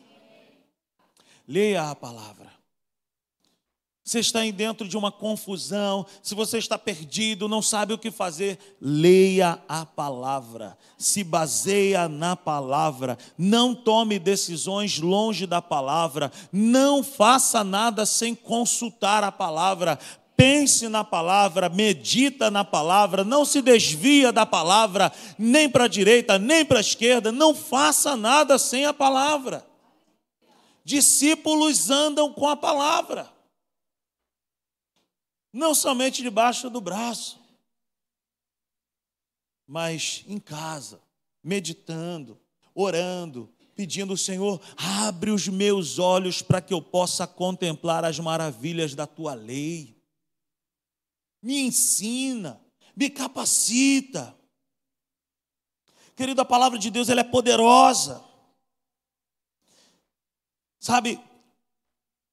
Leia 1.47 1.89
a 1.89 1.95
palavra. 1.95 2.51
Você 4.03 4.19
está 4.19 4.39
aí 4.39 4.51
dentro 4.51 4.87
de 4.87 4.97
uma 4.97 5.11
confusão, 5.11 6.05
se 6.23 6.33
você 6.33 6.57
está 6.57 6.75
perdido, 6.75 7.47
não 7.47 7.61
sabe 7.61 7.93
o 7.93 7.99
que 7.99 8.09
fazer, 8.09 8.57
leia 8.81 9.61
a 9.69 9.85
palavra, 9.85 10.75
se 10.97 11.23
baseia 11.23 12.09
na 12.09 12.35
palavra, 12.35 13.15
não 13.37 13.75
tome 13.75 14.17
decisões 14.17 14.97
longe 14.97 15.45
da 15.45 15.61
palavra, 15.61 16.31
não 16.51 17.03
faça 17.03 17.63
nada 17.63 18.03
sem 18.03 18.33
consultar 18.33 19.23
a 19.23 19.31
palavra, 19.31 19.99
pense 20.35 20.89
na 20.89 21.03
palavra, 21.03 21.69
medita 21.69 22.49
na 22.49 22.63
palavra, 22.63 23.23
não 23.23 23.45
se 23.45 23.61
desvia 23.61 24.31
da 24.31 24.47
palavra, 24.47 25.11
nem 25.37 25.69
para 25.69 25.83
a 25.83 25.87
direita, 25.87 26.39
nem 26.39 26.65
para 26.65 26.79
a 26.79 26.81
esquerda, 26.81 27.31
não 27.31 27.53
faça 27.53 28.17
nada 28.17 28.57
sem 28.57 28.83
a 28.83 28.93
palavra. 28.93 29.63
Discípulos 30.83 31.91
andam 31.91 32.33
com 32.33 32.49
a 32.49 32.55
palavra, 32.55 33.29
não 35.51 35.75
somente 35.75 36.21
debaixo 36.21 36.69
do 36.69 36.79
braço, 36.79 37.39
mas 39.67 40.23
em 40.27 40.39
casa, 40.39 41.01
meditando, 41.43 42.39
orando, 42.73 43.53
pedindo: 43.75 44.17
Senhor, 44.17 44.61
abre 44.77 45.31
os 45.31 45.47
meus 45.47 45.99
olhos 45.99 46.41
para 46.41 46.61
que 46.61 46.73
eu 46.73 46.81
possa 46.81 47.25
contemplar 47.25 48.03
as 48.05 48.19
maravilhas 48.19 48.93
da 48.95 49.07
tua 49.07 49.33
lei. 49.33 49.95
Me 51.41 51.59
ensina, 51.61 52.61
me 52.95 53.09
capacita. 53.09 54.37
Querido, 56.15 56.41
a 56.41 56.45
palavra 56.45 56.77
de 56.77 56.91
Deus 56.91 57.09
ela 57.09 57.21
é 57.21 57.23
poderosa. 57.23 58.23
Sabe, 60.79 61.19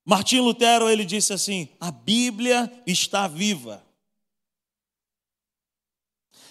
Martim 0.08 0.40
Lutero 0.40 0.88
ele 0.88 1.04
disse 1.04 1.34
assim: 1.34 1.68
a 1.78 1.90
Bíblia 1.90 2.72
está 2.86 3.28
viva. 3.28 3.84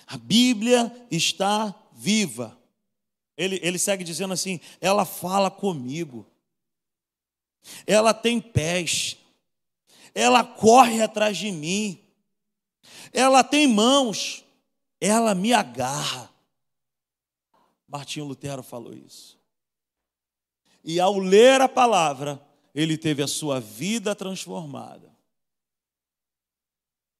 A 0.05 0.15
Bíblia 0.15 1.07
está 1.09 1.73
viva. 1.91 2.55
Ele, 3.35 3.59
ele 3.63 3.79
segue 3.79 4.03
dizendo 4.03 4.31
assim: 4.31 4.59
ela 4.79 5.05
fala 5.05 5.49
comigo, 5.49 6.23
ela 7.87 8.13
tem 8.13 8.39
pés, 8.39 9.17
ela 10.13 10.43
corre 10.43 11.01
atrás 11.01 11.35
de 11.35 11.51
mim, 11.51 11.99
ela 13.11 13.43
tem 13.43 13.65
mãos, 13.65 14.45
ela 15.01 15.33
me 15.33 15.51
agarra. 15.51 16.31
Martinho 17.87 18.27
Lutero 18.27 18.61
falou 18.61 18.93
isso. 18.93 19.35
E 20.83 20.99
ao 20.99 21.17
ler 21.17 21.59
a 21.59 21.67
palavra, 21.67 22.46
ele 22.77 22.95
teve 22.95 23.23
a 23.23 23.27
sua 23.27 23.59
vida 23.59 24.13
transformada. 24.13 25.11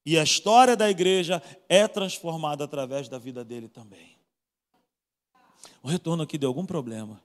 E 0.06 0.16
a 0.16 0.22
história 0.22 0.76
da 0.76 0.88
igreja 0.88 1.42
é 1.68 1.88
transformada 1.88 2.62
através 2.62 3.08
da 3.08 3.18
vida 3.18 3.44
dele 3.44 3.68
também. 3.68 4.16
O 5.82 5.88
retorno 5.88 6.22
aqui 6.22 6.38
deu 6.38 6.48
algum 6.48 6.64
problema. 6.64 7.20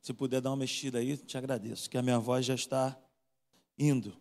Se 0.00 0.14
puder 0.14 0.40
dar 0.40 0.48
uma 0.48 0.56
mexida 0.56 0.98
aí, 0.98 1.18
te 1.18 1.36
agradeço, 1.36 1.90
que 1.90 1.98
a 1.98 2.02
minha 2.02 2.18
voz 2.18 2.46
já 2.46 2.54
está 2.54 2.98
indo. 3.78 4.16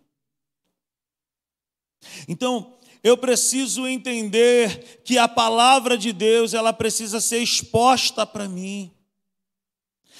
Então, 2.27 2.77
eu 3.01 3.17
preciso 3.17 3.87
entender 3.87 5.01
que 5.05 5.17
a 5.17 5.27
palavra 5.27 5.97
de 5.97 6.11
Deus, 6.11 6.53
ela 6.53 6.73
precisa 6.73 7.21
ser 7.21 7.41
exposta 7.41 8.25
para 8.27 8.49
mim. 8.49 8.93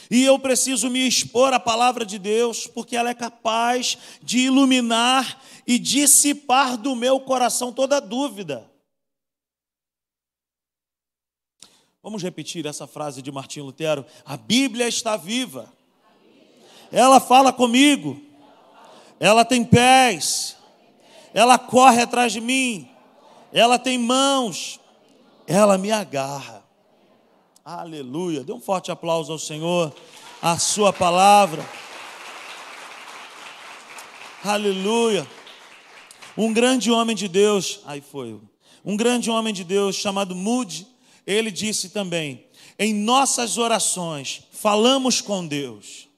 E 0.10 0.24
eu 0.24 0.38
preciso 0.38 0.89
me 0.89 1.08
expor 1.08 1.54
à 1.54 1.60
palavra 1.60 2.06
de 2.06 2.20
Deus, 2.20 2.68
porque 2.68 2.96
ela 2.96 3.10
é 3.10 3.13
capaz 3.13 3.98
de 4.22 4.39
iluminar 4.39 5.42
e 5.66 5.80
dissipar 5.80 6.78
do 6.78 6.96
meu 6.96 7.20
coração 7.20 7.72
toda 7.72 8.00
dúvida. 8.02 8.70
Vamos 12.02 12.22
repetir 12.22 12.66
essa 12.66 12.86
frase 12.86 13.22
de 13.22 13.32
Martinho 13.32 13.66
Lutero: 13.66 14.06
A 14.26 14.36
Bíblia 14.36 14.88
está 14.88 15.16
viva. 15.16 15.72
Ela 16.92 17.20
fala 17.20 17.54
comigo. 17.54 18.22
Ela 19.20 19.46
tem 19.46 19.63
pés. 19.63 20.58
Ela 21.34 21.58
corre 21.58 22.02
atrás 22.02 22.34
de 22.34 22.42
mim. 22.42 22.89
Ela 23.52 23.80
tem 23.80 23.98
mãos. 23.98 24.80
Ela 25.48 25.78
me 25.78 25.92
agarra. 25.92 26.62
Aleluia. 27.63 28.43
Dê 28.43 28.52
um 28.52 28.60
forte 28.60 28.91
aplauso 28.91 29.32
ao 29.32 29.39
Senhor, 29.39 29.95
a 30.41 30.60
sua 30.60 30.91
palavra. 30.91 31.65
Aleluia. 34.43 35.26
Um 36.38 36.52
grande 36.52 36.91
homem 36.91 37.15
de 37.15 37.30
Deus, 37.30 37.80
aí 37.86 38.02
foi, 38.02 38.38
um 38.84 38.97
grande 38.97 39.30
homem 39.30 39.54
de 39.54 39.63
Deus 39.63 39.95
chamado 39.95 40.36
Moody, 40.36 40.86
ele 41.26 41.49
disse 41.49 41.89
também: 41.89 42.45
em 42.78 42.93
nossas 42.93 43.58
orações 43.58 44.43
falamos 44.52 45.21
com 45.21 45.47
Deus. 45.47 46.10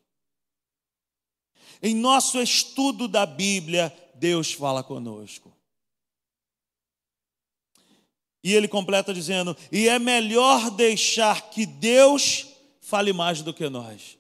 Em 1.80 1.94
nosso 1.94 2.42
estudo 2.42 3.08
da 3.08 3.26
Bíblia, 3.26 3.96
Deus 4.16 4.52
fala 4.52 4.82
conosco. 4.82 5.55
E 8.46 8.54
ele 8.54 8.68
completa 8.68 9.12
dizendo: 9.12 9.58
e 9.72 9.90
é 9.90 9.98
melhor 9.98 10.70
deixar 10.70 11.50
que 11.50 11.66
Deus 11.66 12.46
fale 12.80 13.12
mais 13.12 13.42
do 13.42 13.52
que 13.52 13.68
nós. 13.68 14.20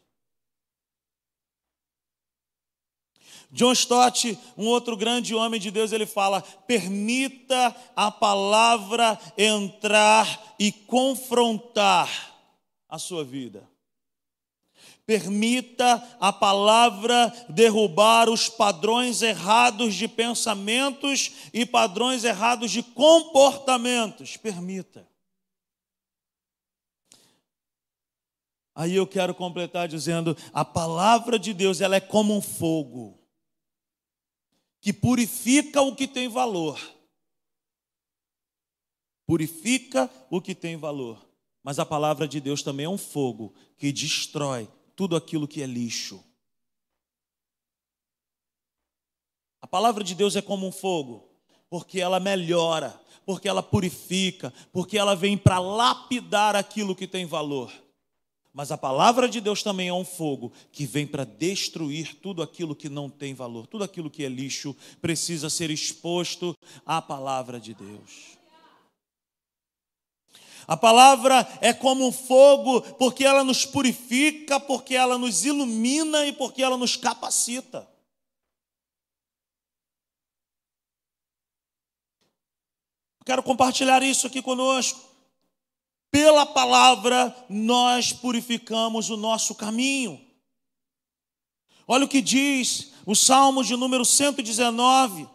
John 3.51 3.71
Stott, 3.73 4.35
um 4.57 4.65
outro 4.65 4.97
grande 4.97 5.35
homem 5.35 5.59
de 5.59 5.69
Deus, 5.69 5.91
ele 5.91 6.07
fala: 6.07 6.41
permita 6.41 7.75
a 7.95 8.09
palavra 8.09 9.19
entrar 9.37 10.55
e 10.57 10.71
confrontar 10.71 12.35
a 12.89 12.97
sua 12.97 13.23
vida. 13.23 13.69
Permita 15.05 15.95
a 16.19 16.33
palavra 16.33 17.27
derrubar 17.47 18.27
os 18.27 18.49
padrões 18.49 19.21
errados 19.21 19.93
de 19.93 20.07
pensamentos 20.07 21.49
e 21.53 21.63
padrões 21.63 22.23
errados 22.23 22.71
de 22.71 22.81
comportamentos. 22.81 24.35
Permita. 24.35 25.07
Aí 28.73 28.95
eu 28.95 29.05
quero 29.05 29.35
completar 29.35 29.87
dizendo: 29.87 30.35
a 30.51 30.65
palavra 30.65 31.37
de 31.37 31.53
Deus 31.53 31.81
ela 31.81 31.95
é 31.95 32.01
como 32.01 32.35
um 32.35 32.41
fogo 32.41 33.19
que 34.81 34.91
purifica 34.91 35.81
o 35.81 35.95
que 35.95 36.07
tem 36.07 36.27
valor. 36.27 36.79
Purifica 39.27 40.09
o 40.29 40.41
que 40.41 40.53
tem 40.53 40.77
valor. 40.77 41.23
Mas 41.63 41.79
a 41.79 41.85
palavra 41.85 42.27
de 42.27 42.39
Deus 42.39 42.61
também 42.61 42.85
é 42.85 42.89
um 42.89 42.97
fogo 42.97 43.55
que 43.77 43.91
destrói 43.91 44.69
tudo 44.95 45.15
aquilo 45.15 45.47
que 45.47 45.61
é 45.61 45.65
lixo. 45.65 46.23
A 49.61 49.67
palavra 49.67 50.03
de 50.03 50.13
Deus 50.13 50.35
é 50.35 50.41
como 50.41 50.67
um 50.67 50.71
fogo, 50.71 51.27
porque 51.69 51.99
ela 51.99 52.19
melhora, 52.19 52.99
porque 53.25 53.49
ela 53.49 53.63
purifica, 53.63 54.53
porque 54.71 54.97
ela 54.97 55.15
vem 55.15 55.37
para 55.37 55.59
lapidar 55.59 56.55
aquilo 56.55 56.95
que 56.95 57.07
tem 57.07 57.25
valor. 57.25 57.73
Mas 58.53 58.71
a 58.71 58.77
palavra 58.77 59.27
de 59.27 59.41
Deus 59.41 59.61
também 59.61 59.89
é 59.89 59.93
um 59.93 60.05
fogo 60.05 60.53
que 60.71 60.85
vem 60.85 61.05
para 61.05 61.25
destruir 61.25 62.15
tudo 62.21 62.41
aquilo 62.41 62.73
que 62.73 62.87
não 62.87 63.09
tem 63.09 63.33
valor, 63.33 63.67
tudo 63.67 63.83
aquilo 63.83 64.09
que 64.09 64.23
é 64.23 64.29
lixo 64.29 64.73
precisa 65.01 65.49
ser 65.49 65.69
exposto 65.69 66.55
à 66.85 67.01
palavra 67.01 67.59
de 67.59 67.73
Deus. 67.73 68.37
A 70.67 70.75
palavra 70.75 71.47
é 71.61 71.71
como 71.73 72.07
um 72.07 72.11
fogo, 72.11 72.81
porque 72.93 73.23
ela 73.23 73.43
nos 73.43 73.65
purifica, 73.65 74.59
porque 74.59 74.95
ela 74.95 75.17
nos 75.17 75.45
ilumina 75.45 76.25
e 76.25 76.33
porque 76.33 76.63
ela 76.63 76.77
nos 76.77 76.95
capacita. 76.95 77.87
Quero 83.25 83.41
compartilhar 83.41 84.03
isso 84.03 84.27
aqui 84.27 84.41
conosco. 84.41 84.99
Pela 86.11 86.45
palavra 86.45 87.35
nós 87.49 88.13
purificamos 88.13 89.09
o 89.09 89.17
nosso 89.17 89.53
caminho. 89.55 90.23
Olha 91.87 92.05
o 92.05 92.07
que 92.07 92.21
diz 92.21 92.93
o 93.05 93.15
Salmo 93.15 93.63
de 93.63 93.75
número 93.75 94.05
119. 94.05 95.34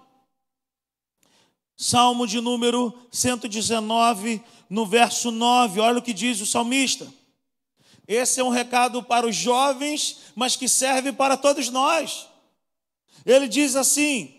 Salmo 1.82 2.26
de 2.26 2.42
número 2.42 2.92
119, 3.10 4.42
no 4.68 4.84
verso 4.84 5.30
9, 5.30 5.80
olha 5.80 5.98
o 5.98 6.02
que 6.02 6.12
diz 6.12 6.38
o 6.42 6.46
salmista. 6.46 7.10
Esse 8.06 8.38
é 8.38 8.44
um 8.44 8.50
recado 8.50 9.02
para 9.02 9.26
os 9.26 9.34
jovens, 9.34 10.18
mas 10.34 10.56
que 10.56 10.68
serve 10.68 11.10
para 11.10 11.38
todos 11.38 11.70
nós. 11.70 12.28
Ele 13.24 13.48
diz 13.48 13.76
assim: 13.76 14.30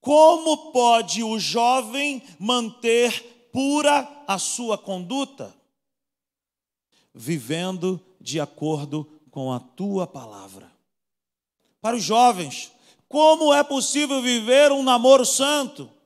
Como 0.00 0.70
pode 0.70 1.20
o 1.24 1.36
jovem 1.36 2.22
manter 2.38 3.48
pura 3.52 4.08
a 4.28 4.38
sua 4.38 4.78
conduta? 4.78 5.52
Vivendo 7.12 8.00
de 8.20 8.38
acordo 8.38 9.20
com 9.32 9.52
a 9.52 9.58
tua 9.58 10.06
palavra. 10.06 10.70
Para 11.80 11.96
os 11.96 12.04
jovens, 12.04 12.70
como 13.08 13.52
é 13.52 13.64
possível 13.64 14.22
viver 14.22 14.70
um 14.70 14.84
namoro 14.84 15.26
santo? 15.26 15.97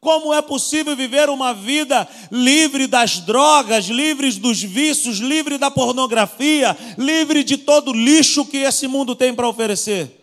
Como 0.00 0.32
é 0.32 0.40
possível 0.40 0.96
viver 0.96 1.28
uma 1.28 1.52
vida 1.52 2.08
livre 2.32 2.86
das 2.86 3.18
drogas, 3.18 3.84
livre 3.84 4.32
dos 4.32 4.62
vícios, 4.62 5.18
livre 5.18 5.58
da 5.58 5.70
pornografia, 5.70 6.74
livre 6.96 7.44
de 7.44 7.58
todo 7.58 7.90
o 7.90 7.94
lixo 7.94 8.46
que 8.46 8.56
esse 8.58 8.88
mundo 8.88 9.14
tem 9.14 9.34
para 9.34 9.46
oferecer? 9.46 10.16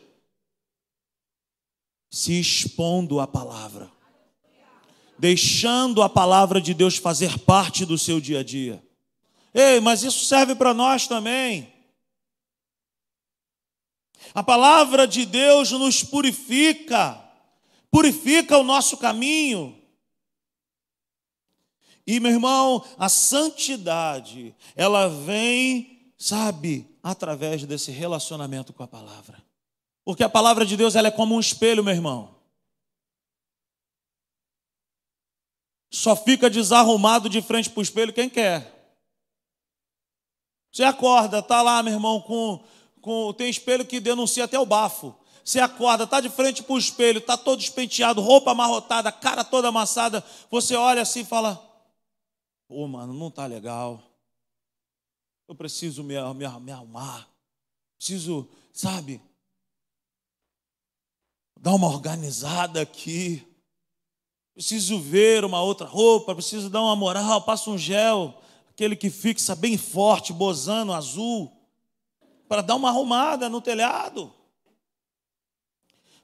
Se 2.09 2.39
expondo 2.39 3.19
à 3.19 3.27
palavra. 3.27 3.91
deixando 5.19 6.01
a 6.01 6.09
palavra 6.09 6.61
de 6.61 6.73
Deus 6.73 6.97
fazer 6.97 7.39
parte 7.39 7.85
do 7.85 7.97
seu 7.97 8.19
dia 8.19 8.39
a 8.39 8.43
dia. 8.43 8.83
Ei, 9.53 9.79
mas 9.79 10.03
isso 10.03 10.25
serve 10.25 10.53
para 10.55 10.73
nós 10.73 11.07
também. 11.07 11.73
A 14.33 14.43
palavra 14.43 15.07
de 15.07 15.25
Deus 15.25 15.71
nos 15.71 16.03
purifica, 16.03 17.19
purifica 17.97 18.55
o 18.59 18.63
nosso 18.63 18.95
caminho. 18.97 19.75
E, 22.05 22.19
meu 22.19 22.31
irmão, 22.31 22.85
a 22.95 23.09
santidade, 23.09 24.55
ela 24.75 25.07
vem, 25.07 26.13
sabe, 26.15 26.87
através 27.01 27.65
desse 27.65 27.89
relacionamento 27.89 28.71
com 28.71 28.83
a 28.83 28.87
palavra. 28.87 29.43
Porque 30.05 30.23
a 30.23 30.29
palavra 30.29 30.63
de 30.63 30.77
Deus, 30.77 30.95
ela 30.95 31.07
é 31.07 31.11
como 31.11 31.33
um 31.33 31.39
espelho, 31.39 31.83
meu 31.83 31.91
irmão. 31.91 32.35
Só 35.89 36.15
fica 36.15 36.51
desarrumado 36.51 37.27
de 37.27 37.41
frente 37.41 37.67
para 37.67 37.79
o 37.79 37.83
espelho 37.83 38.13
quem 38.13 38.29
quer. 38.29 38.95
Você 40.71 40.83
acorda, 40.83 41.41
tá 41.41 41.63
lá, 41.63 41.81
meu 41.81 41.93
irmão, 41.93 42.21
com, 42.21 42.63
com 43.01 43.33
tem 43.33 43.49
espelho 43.49 43.83
que 43.83 43.99
denuncia 43.99 44.43
até 44.43 44.59
o 44.59 44.67
bafo. 44.67 45.15
Você 45.47 45.61
acorda, 45.61 46.05
tá 46.05 46.19
de 46.19 46.27
frente 46.29 46.61
para 46.61 46.73
o 46.73 46.77
espelho, 46.77 47.21
tá 47.21 47.37
todo 47.37 47.59
despenteado, 47.59 48.19
roupa 48.19 48.51
amarrotada, 48.51 49.09
cara 49.13 49.45
toda 49.45 49.69
amassada. 49.69 50.21
Você 50.51 50.75
olha 50.75 51.01
assim 51.01 51.21
e 51.21 51.25
fala: 51.25 51.55
Pô, 52.67 52.85
mano, 52.85 53.13
não 53.13 53.31
tá 53.31 53.45
legal. 53.45 54.03
Eu 55.47 55.55
preciso 55.55 56.03
me, 56.03 56.15
me, 56.33 56.59
me 56.59 56.71
arrumar. 56.73 57.29
Preciso, 57.97 58.45
sabe, 58.73 59.21
dar 61.57 61.73
uma 61.75 61.87
organizada 61.87 62.81
aqui 62.81 63.47
preciso 64.53 64.99
ver 64.99 65.45
uma 65.45 65.61
outra 65.61 65.87
roupa, 65.87 66.33
preciso 66.33 66.69
dar 66.69 66.81
uma 66.81 66.95
moral, 66.95 67.43
passa 67.43 67.69
um 67.69 67.77
gel, 67.77 68.41
aquele 68.71 68.95
que 68.95 69.11
fixa 69.11 69.55
bem 69.55 69.77
forte, 69.77 70.33
bozano, 70.33 70.93
azul, 70.93 71.55
para 72.49 72.63
dar 72.63 72.75
uma 72.75 72.89
arrumada 72.89 73.47
no 73.47 73.61
telhado. 73.61 74.33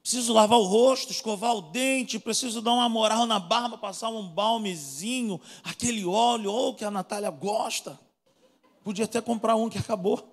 Preciso 0.03 0.33
lavar 0.33 0.59
o 0.59 0.63
rosto, 0.63 1.13
escovar 1.13 1.55
o 1.55 1.61
dente, 1.61 2.19
preciso 2.19 2.61
dar 2.61 2.73
uma 2.73 2.89
moral 2.89 3.25
na 3.25 3.39
barba, 3.39 3.77
passar 3.77 4.09
um 4.09 4.27
balmezinho, 4.27 5.39
aquele 5.63 6.05
óleo, 6.05 6.51
ou 6.51 6.75
que 6.75 6.83
a 6.83 6.91
Natália 6.91 7.29
gosta. 7.29 7.97
Podia 8.83 9.05
até 9.05 9.21
comprar 9.21 9.55
um 9.55 9.69
que 9.69 9.77
acabou. 9.77 10.29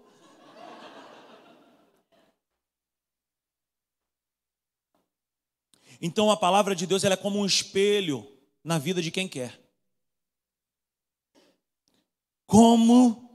Então 6.03 6.33
a 6.33 6.37
palavra 6.37 6.75
de 6.75 6.85
Deus 6.85 7.05
ela 7.05 7.15
é 7.15 7.17
como 7.17 7.39
um 7.39 7.47
espelho 7.47 8.27
na 8.65 8.77
vida 8.77 9.01
de 9.01 9.13
quem 9.13 9.29
quer. 9.29 9.61
Como 12.45 13.31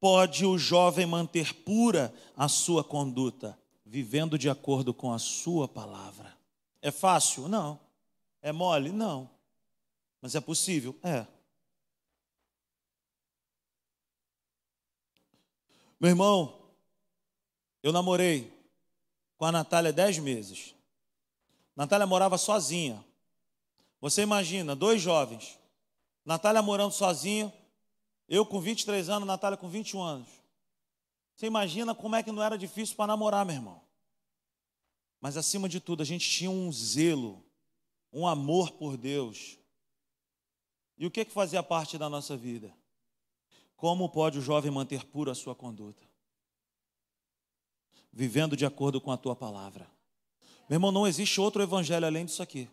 pode 0.00 0.44
o 0.44 0.58
jovem 0.58 1.06
manter 1.06 1.54
pura 1.54 2.12
a 2.36 2.48
sua 2.48 2.82
conduta, 2.82 3.56
vivendo 3.88 4.38
de 4.38 4.50
acordo 4.50 4.92
com 4.92 5.12
a 5.12 5.18
sua 5.18 5.66
palavra? 5.66 6.36
É 6.82 6.90
fácil? 6.90 7.48
Não. 7.48 7.80
É 8.42 8.52
mole? 8.52 8.92
Não. 8.92 9.30
Mas 10.20 10.34
é 10.34 10.40
possível? 10.40 10.94
É. 11.02 11.26
Meu 15.98 16.10
irmão, 16.10 16.70
eu 17.82 17.90
namorei 17.90 18.52
com 19.36 19.46
a 19.46 19.52
Natália 19.52 19.92
dez 19.92 20.18
meses. 20.18 20.74
Natália 21.74 22.06
morava 22.06 22.36
sozinha. 22.36 23.02
Você 24.00 24.22
imagina, 24.22 24.76
dois 24.76 25.00
jovens. 25.00 25.58
Natália 26.24 26.60
morando 26.60 26.92
sozinha, 26.92 27.52
eu 28.28 28.44
com 28.44 28.60
23 28.60 29.08
anos, 29.08 29.26
Natália 29.26 29.56
com 29.56 29.68
21 29.68 30.02
anos. 30.02 30.37
Você 31.38 31.46
imagina 31.46 31.94
como 31.94 32.16
é 32.16 32.22
que 32.22 32.32
não 32.32 32.42
era 32.42 32.58
difícil 32.58 32.96
para 32.96 33.06
namorar, 33.06 33.46
meu 33.46 33.54
irmão. 33.54 33.80
Mas 35.20 35.36
acima 35.36 35.68
de 35.68 35.78
tudo, 35.78 36.02
a 36.02 36.04
gente 36.04 36.28
tinha 36.28 36.50
um 36.50 36.72
zelo, 36.72 37.40
um 38.12 38.26
amor 38.26 38.72
por 38.72 38.96
Deus. 38.96 39.56
E 40.96 41.06
o 41.06 41.10
que 41.12 41.24
que 41.24 41.30
fazia 41.30 41.62
parte 41.62 41.96
da 41.96 42.08
nossa 42.08 42.36
vida? 42.36 42.74
Como 43.76 44.08
pode 44.08 44.40
o 44.40 44.42
jovem 44.42 44.68
manter 44.68 45.04
pura 45.04 45.30
a 45.30 45.34
sua 45.34 45.54
conduta? 45.54 46.02
Vivendo 48.12 48.56
de 48.56 48.66
acordo 48.66 49.00
com 49.00 49.12
a 49.12 49.16
tua 49.16 49.36
palavra. 49.36 49.88
Meu 50.68 50.78
irmão, 50.78 50.90
não 50.90 51.06
existe 51.06 51.40
outro 51.40 51.62
evangelho 51.62 52.04
além 52.04 52.24
disso 52.24 52.42
aqui. 52.42 52.68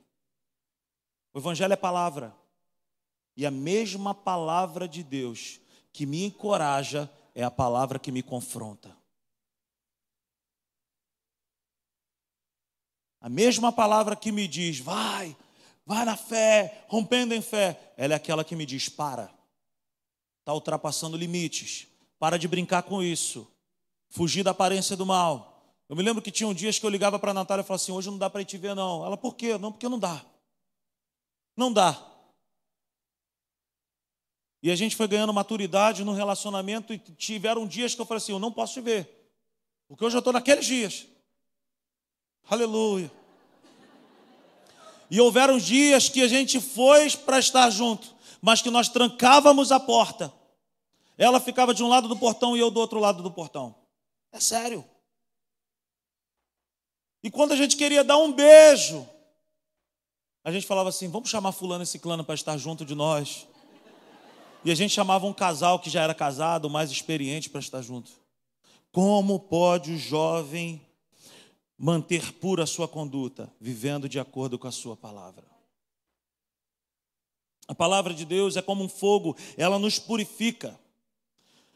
O 1.32 1.38
evangelho 1.38 1.74
é 1.74 1.78
palavra. 1.78 2.36
E 3.38 3.46
a 3.46 3.52
mesma 3.52 4.16
palavra 4.16 4.88
de 4.88 5.04
Deus 5.04 5.60
que 5.94 6.08
me 6.08 6.26
encoraja 6.26 7.08
é 7.36 7.44
a 7.44 7.52
palavra 7.52 8.00
que 8.00 8.12
me 8.12 8.24
confronta. 8.24 8.96
A 13.20 13.28
mesma 13.28 13.72
palavra 13.72 14.16
que 14.16 14.32
me 14.32 14.48
diz, 14.48 14.80
vai, 14.80 15.36
vai 15.86 16.06
na 16.06 16.16
fé, 16.16 16.86
rompendo 16.88 17.34
em 17.34 17.42
fé, 17.42 17.94
ela 17.98 18.14
é 18.14 18.16
aquela 18.16 18.46
que 18.46 18.56
me 18.56 18.66
diz, 18.66 18.88
para, 18.88 19.34
está 20.40 20.54
ultrapassando 20.54 21.18
limites, 21.18 21.88
para 22.18 22.40
de 22.40 22.48
brincar 22.48 22.84
com 22.84 23.04
isso, 23.04 23.46
fugir 24.08 24.44
da 24.44 24.52
aparência 24.52 24.96
do 24.96 25.06
mal. 25.06 25.76
Eu 25.90 25.96
me 25.96 26.04
lembro 26.04 26.22
que 26.22 26.32
tinham 26.32 26.54
dias 26.54 26.80
que 26.80 26.86
eu 26.86 26.90
ligava 26.90 27.20
para 27.20 27.32
a 27.32 27.34
Natália 27.34 27.62
e 27.62 27.66
falava 27.66 27.82
assim: 27.82 27.92
hoje 27.92 28.10
não 28.10 28.18
dá 28.18 28.30
para 28.30 28.42
ir 28.42 28.46
te 28.46 28.58
ver, 28.58 28.76
não. 28.76 29.06
Ela, 29.06 29.18
por 29.18 29.36
quê? 29.36 29.56
Não, 29.58 29.72
porque 29.72 29.88
não 29.88 30.00
dá. 30.00 30.26
Não 31.56 31.72
dá. 31.72 32.15
E 34.66 34.72
a 34.72 34.76
gente 34.76 34.96
foi 34.96 35.08
ganhando 35.08 35.32
maturidade 35.32 36.04
no 36.04 36.12
relacionamento 36.12 36.92
e 36.92 36.98
tiveram 36.98 37.68
dias 37.68 37.94
que 37.94 38.02
eu 38.02 38.06
falei 38.06 38.18
assim: 38.18 38.32
eu 38.32 38.40
não 38.40 38.52
posso 38.52 38.74
te 38.74 38.82
ver, 38.82 39.08
porque 39.88 40.04
eu 40.04 40.10
já 40.10 40.18
estou 40.18 40.34
naqueles 40.34 40.66
dias. 40.66 41.06
Aleluia. 42.50 43.12
E 45.12 45.22
houveram 45.22 45.60
dias 45.60 46.10
que 46.10 46.20
a 46.24 46.28
gente 46.28 46.60
foi 46.60 47.12
para 47.12 47.38
estar 47.38 47.70
junto, 47.70 48.16
mas 48.42 48.64
que 48.64 48.72
nós 48.72 48.90
trancávamos 48.90 49.72
a 49.72 49.80
porta. 49.80 50.34
Ela 51.16 51.40
ficava 51.40 51.72
de 51.72 51.84
um 51.84 51.88
lado 51.88 52.08
do 52.08 52.18
portão 52.18 52.58
e 52.58 52.60
eu 52.60 52.72
do 52.72 52.80
outro 52.80 53.00
lado 53.00 53.22
do 53.22 53.30
portão. 53.30 53.76
É 54.32 54.40
sério. 54.40 54.84
E 57.22 57.30
quando 57.30 57.52
a 57.52 57.56
gente 57.56 57.78
queria 57.78 58.04
dar 58.04 58.18
um 58.18 58.34
beijo, 58.34 59.08
a 60.44 60.52
gente 60.52 60.66
falava 60.66 60.90
assim: 60.90 61.08
vamos 61.08 61.30
chamar 61.30 61.52
Fulano 61.52 61.84
e 61.84 61.86
Ciclano 61.86 62.24
para 62.24 62.34
estar 62.34 62.58
junto 62.58 62.84
de 62.84 62.96
nós. 62.96 63.48
E 64.66 64.72
a 64.72 64.76
gente 64.76 64.96
chamava 64.96 65.28
um 65.28 65.34
casal 65.34 65.78
que 65.78 65.92
já 65.92 66.02
era 66.02 66.16
casado, 66.16 66.72
mais 66.72 66.90
experiente, 66.90 67.52
para 67.52 67.60
estar 67.60 67.84
junto. 67.84 68.12
Como 68.92 69.40
pode 69.40 69.92
o 69.92 69.98
jovem 69.98 70.82
manter 71.78 72.34
pura 72.34 72.64
a 72.64 72.68
sua 72.68 72.88
conduta, 72.88 73.54
vivendo 73.62 74.10
de 74.10 74.20
acordo 74.20 74.58
com 74.58 74.68
a 74.68 74.72
sua 74.72 74.98
palavra? 74.98 75.46
A 77.68 77.76
palavra 77.76 78.12
de 78.12 78.26
Deus 78.26 78.58
é 78.58 78.62
como 78.62 78.84
um 78.84 78.90
fogo, 78.90 79.38
ela 79.56 79.78
nos 79.78 80.00
purifica. 80.00 80.80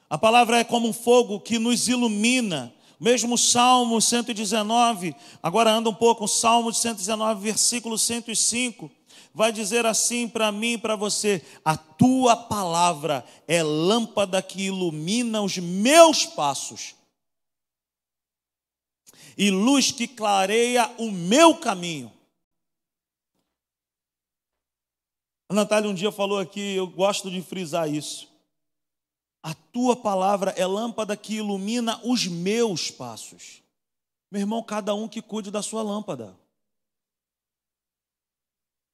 A 0.09 0.17
palavra 0.17 0.57
é 0.57 0.63
como 0.63 0.87
um 0.87 0.93
fogo 0.93 1.39
que 1.39 1.59
nos 1.59 1.87
ilumina, 1.87 2.73
mesmo 2.99 3.37
Salmo 3.37 4.01
119, 4.01 5.15
agora 5.43 5.71
anda 5.71 5.91
um 5.91 5.95
pouco, 5.95 6.23
o 6.23 6.27
Salmo 6.27 6.73
119, 6.73 7.39
versículo 7.39 7.99
105, 7.99 8.89
vai 9.39 9.53
dizer 9.53 9.85
assim 9.85 10.27
para 10.27 10.51
mim 10.51 10.73
e 10.73 10.77
para 10.77 10.97
você: 10.97 11.41
A 11.63 11.77
tua 11.77 12.35
palavra 12.35 13.25
é 13.47 13.63
lâmpada 13.63 14.41
que 14.41 14.63
ilumina 14.63 15.41
os 15.41 15.57
meus 15.57 16.25
passos 16.25 16.93
e 19.37 19.49
luz 19.49 19.93
que 19.93 20.09
clareia 20.09 20.93
o 20.97 21.09
meu 21.09 21.55
caminho. 21.55 22.11
A 25.47 25.53
Natália 25.53 25.89
um 25.89 25.93
dia 25.93 26.11
falou 26.11 26.37
aqui, 26.37 26.75
eu 26.75 26.85
gosto 26.85 27.31
de 27.31 27.41
frisar 27.41 27.89
isso. 27.89 28.27
A 29.41 29.53
tua 29.53 29.95
palavra 29.95 30.51
é 30.57 30.65
lâmpada 30.65 31.15
que 31.15 31.35
ilumina 31.35 31.97
os 32.03 32.27
meus 32.27 32.91
passos. 32.91 33.63
Meu 34.29 34.41
irmão, 34.41 34.61
cada 34.61 34.93
um 34.93 35.07
que 35.07 35.21
cuide 35.21 35.49
da 35.49 35.61
sua 35.61 35.81
lâmpada. 35.81 36.37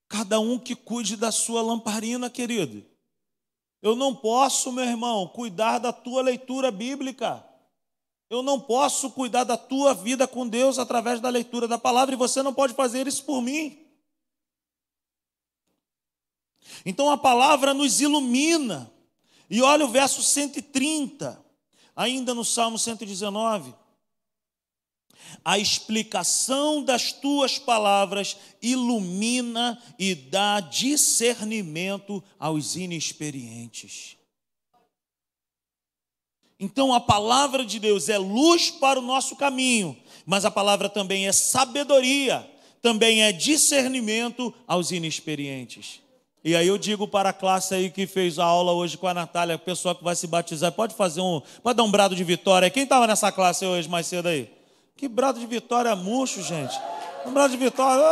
Cada 0.08 0.40
um 0.40 0.60
que 0.60 0.76
cuide 0.76 1.16
da 1.16 1.32
sua 1.32 1.62
lamparina, 1.62 2.30
querido. 2.30 2.86
Eu 3.82 3.96
não 3.96 4.16
posso, 4.16 4.72
meu 4.72 4.84
irmão, 4.84 5.28
cuidar 5.28 5.80
da 5.80 5.94
tua 5.94 6.22
leitura 6.22 6.72
bíblica. 6.72 7.44
Eu 8.30 8.42
não 8.42 8.60
posso 8.60 9.12
cuidar 9.12 9.44
da 9.44 9.58
tua 9.58 9.94
vida 9.94 10.28
com 10.28 10.48
Deus 10.48 10.80
através 10.80 11.20
da 11.20 11.30
leitura 11.30 11.68
da 11.68 11.78
palavra 11.78 12.16
e 12.16 12.18
você 12.18 12.42
não 12.42 12.54
pode 12.54 12.74
fazer 12.74 13.08
isso 13.08 13.24
por 13.24 13.42
mim. 13.42 13.86
Então 16.86 17.10
a 17.12 17.18
palavra 17.18 17.74
nos 17.74 18.02
ilumina. 18.02 18.92
E 19.50 19.62
olha 19.62 19.86
o 19.86 19.90
verso 19.90 20.24
130, 20.24 21.40
ainda 21.96 22.34
no 22.34 22.44
Salmo 22.44 22.80
119. 22.80 23.76
A 25.44 25.58
explicação 25.58 26.84
das 26.84 27.12
tuas 27.12 27.58
palavras 27.58 28.38
ilumina 28.62 29.82
e 29.98 30.16
dá 30.16 30.60
discernimento 30.60 32.24
aos 32.40 32.76
inexperientes. 32.76 34.18
Então 36.60 36.94
a 36.94 37.00
palavra 37.00 37.66
de 37.66 37.80
Deus 37.80 38.08
é 38.08 38.18
luz 38.18 38.72
para 38.72 39.00
o 39.00 39.04
nosso 39.04 39.36
caminho, 39.36 39.96
mas 40.26 40.46
a 40.46 40.52
palavra 40.52 40.88
também 40.88 41.28
é 41.28 41.32
sabedoria, 41.32 42.50
também 42.82 43.24
é 43.24 43.32
discernimento 43.32 44.54
aos 44.66 44.92
inexperientes. 44.92 46.00
E 46.44 46.56
aí 46.56 46.68
eu 46.68 46.78
digo 46.78 47.08
para 47.08 47.30
a 47.30 47.34
classe 47.34 47.74
aí 47.74 47.90
que 47.90 48.06
fez 48.06 48.38
a 48.38 48.46
aula 48.46 48.72
hoje 48.72 48.98
com 48.98 49.08
a 49.08 49.14
Natália, 49.14 49.56
o 49.56 49.60
pessoal 49.60 49.96
que 49.96 50.04
vai 50.04 50.16
se 50.16 50.28
batizar, 50.28 50.72
pode 50.72 50.94
fazer 50.94 51.20
um, 51.20 51.42
pode 51.64 51.76
dar 51.76 51.84
um 51.84 51.90
brado 51.90 52.16
de 52.16 52.24
vitória. 52.24 52.70
Quem 52.70 52.84
estava 52.84 53.08
nessa 53.08 53.32
classe 53.32 53.66
hoje 53.66 53.90
mais 53.90 54.06
cedo 54.06 54.28
aí? 54.28 54.55
Que 54.96 55.08
brado 55.08 55.40
de 55.40 55.46
vitória 55.46 55.96
murcho, 55.96 56.42
gente. 56.42 56.74
Um 57.26 57.34
brado 57.34 57.52
de 57.52 57.58
vitória. 57.58 58.04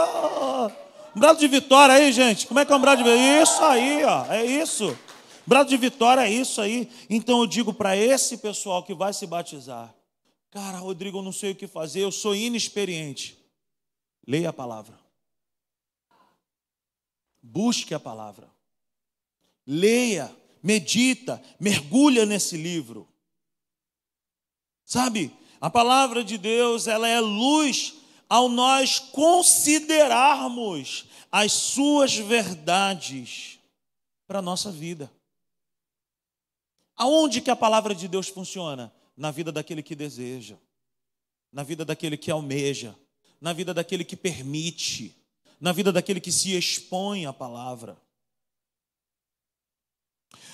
Um 1.15 1.19
brado 1.19 1.39
de 1.39 1.47
vitória 1.47 1.95
aí, 1.95 2.11
gente. 2.11 2.45
Como 2.45 2.59
é 2.59 2.65
que 2.65 2.73
é 2.73 2.75
um 2.75 2.81
brado 2.81 3.03
de 3.03 3.09
vitória? 3.09 3.41
Isso 3.41 3.63
aí, 3.63 4.03
ó. 4.03 4.25
É 4.31 4.45
isso. 4.45 4.97
Brado 5.45 5.69
de 5.69 5.77
vitória 5.77 6.21
é 6.21 6.29
isso 6.29 6.59
aí. 6.61 6.91
Então 7.09 7.39
eu 7.39 7.47
digo 7.47 7.73
para 7.73 7.95
esse 7.95 8.37
pessoal 8.37 8.83
que 8.83 8.93
vai 8.93 9.13
se 9.13 9.25
batizar: 9.25 9.93
Cara, 10.51 10.77
Rodrigo, 10.77 11.19
eu 11.19 11.23
não 11.23 11.31
sei 11.31 11.51
o 11.51 11.55
que 11.55 11.67
fazer, 11.67 12.01
eu 12.01 12.11
sou 12.11 12.35
inexperiente. 12.35 13.37
Leia 14.27 14.49
a 14.49 14.53
palavra. 14.53 14.97
Busque 17.41 17.93
a 17.93 17.99
palavra. 17.99 18.49
Leia, 19.65 20.33
medita, 20.61 21.41
mergulha 21.59 22.25
nesse 22.25 22.55
livro. 22.55 23.07
Sabe, 24.85 25.33
a 25.63 25.69
palavra 25.69 26.25
de 26.25 26.37
Deus, 26.37 26.87
ela 26.87 27.07
é 27.07 27.21
luz 27.21 27.93
ao 28.27 28.49
nós 28.49 28.99
considerarmos 28.99 31.05
as 31.31 31.53
suas 31.53 32.17
verdades 32.17 33.59
para 34.27 34.39
a 34.39 34.41
nossa 34.41 34.69
vida. 34.69 35.09
Aonde 36.97 37.39
que 37.39 37.49
a 37.49 37.55
palavra 37.55 37.95
de 37.95 38.09
Deus 38.09 38.27
funciona? 38.27 38.93
Na 39.15 39.31
vida 39.31 39.53
daquele 39.53 39.81
que 39.81 39.95
deseja, 39.95 40.57
na 41.49 41.63
vida 41.63 41.85
daquele 41.85 42.17
que 42.17 42.29
almeja, 42.29 42.93
na 43.39 43.53
vida 43.53 43.73
daquele 43.73 44.03
que 44.03 44.17
permite, 44.17 45.15
na 45.61 45.71
vida 45.71 45.93
daquele 45.93 46.19
que 46.19 46.33
se 46.33 46.57
expõe 46.57 47.25
à 47.25 47.31
palavra. 47.31 47.97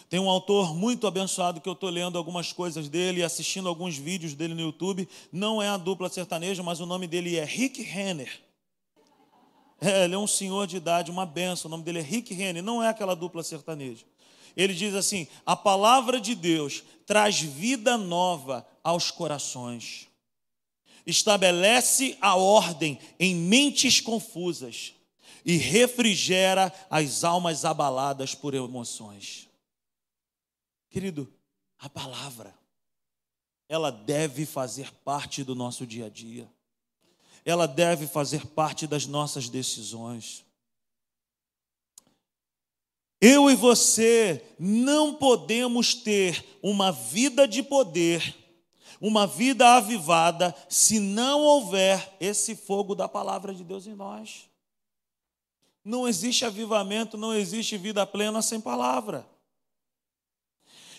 Tem 0.10 0.20
um 0.20 0.30
autor 0.30 0.74
muito 0.74 1.06
abençoado 1.06 1.62
que 1.62 1.70
eu 1.70 1.74
estou 1.74 1.90
lendo 1.90 2.18
algumas 2.18 2.52
coisas 2.52 2.90
dele 2.90 3.20
e 3.20 3.24
assistindo 3.24 3.70
alguns 3.70 3.96
vídeos 3.96 4.34
dele 4.34 4.54
no 4.54 4.62
YouTube. 4.62 5.08
Não 5.32 5.62
é 5.62 5.70
a 5.70 5.78
dupla 5.78 6.10
sertaneja, 6.10 6.64
mas 6.64 6.80
o 6.80 6.86
nome 6.86 7.06
dele 7.08 7.36
é 7.36 7.46
Rick 7.46 7.82
Renner. 7.84 8.42
É, 9.82 10.06
ele 10.06 10.16
é 10.16 10.18
um 10.18 10.28
senhor 10.28 10.68
de 10.68 10.78
idade, 10.78 11.12
uma 11.12 11.26
benção. 11.26 11.70
O 11.70 11.72
nome 11.72 11.84
dele 11.84 12.00
é 12.00 12.02
Rick 12.02 12.34
Renner, 12.34 12.64
não 12.64 12.84
é 12.84 12.90
aquela 12.90 13.16
dupla 13.16 13.44
sertaneja. 13.44 14.06
Ele 14.56 14.74
diz 14.74 14.94
assim: 14.96 15.28
a 15.46 15.56
palavra 15.56 16.20
de 16.20 16.36
Deus 16.36 16.84
traz 17.06 17.40
vida 17.40 17.98
nova 17.98 18.68
aos 18.84 19.12
corações, 19.12 20.08
estabelece 21.06 22.18
a 22.20 22.36
ordem 22.36 23.00
em 23.20 23.36
mentes 23.36 24.02
confusas 24.02 24.94
e 25.46 25.56
refrigera 25.56 26.74
as 26.90 27.24
almas 27.24 27.64
abaladas 27.64 28.36
por 28.36 28.54
emoções. 28.54 29.49
Querido, 30.90 31.32
a 31.78 31.88
palavra, 31.88 32.54
ela 33.68 33.92
deve 33.92 34.46
fazer 34.46 34.92
parte 35.04 35.44
do 35.44 35.54
nosso 35.54 35.86
dia 35.86 36.08
a 36.08 36.10
dia, 36.10 36.52
ela 37.46 37.68
deve 37.68 38.08
fazer 38.08 38.48
parte 38.48 38.88
das 38.88 39.06
nossas 39.06 39.48
decisões. 39.48 40.44
Eu 43.22 43.50
e 43.52 43.56
você 43.56 44.44
não 44.58 45.14
podemos 45.14 45.94
ter 45.94 46.44
uma 46.64 46.92
vida 46.92 47.48
de 47.48 47.62
poder, 47.62 48.36
uma 49.00 49.28
vida 49.28 49.76
avivada, 49.76 50.56
se 50.68 51.00
não 51.00 51.42
houver 51.42 52.16
esse 52.20 52.56
fogo 52.56 52.96
da 52.96 53.08
palavra 53.08 53.54
de 53.54 53.64
Deus 53.64 53.88
em 53.88 53.94
nós. 53.94 54.50
Não 55.84 56.08
existe 56.08 56.46
avivamento, 56.46 57.18
não 57.18 57.34
existe 57.34 57.78
vida 57.78 58.06
plena 58.06 58.42
sem 58.42 58.60
palavra. 58.60 59.28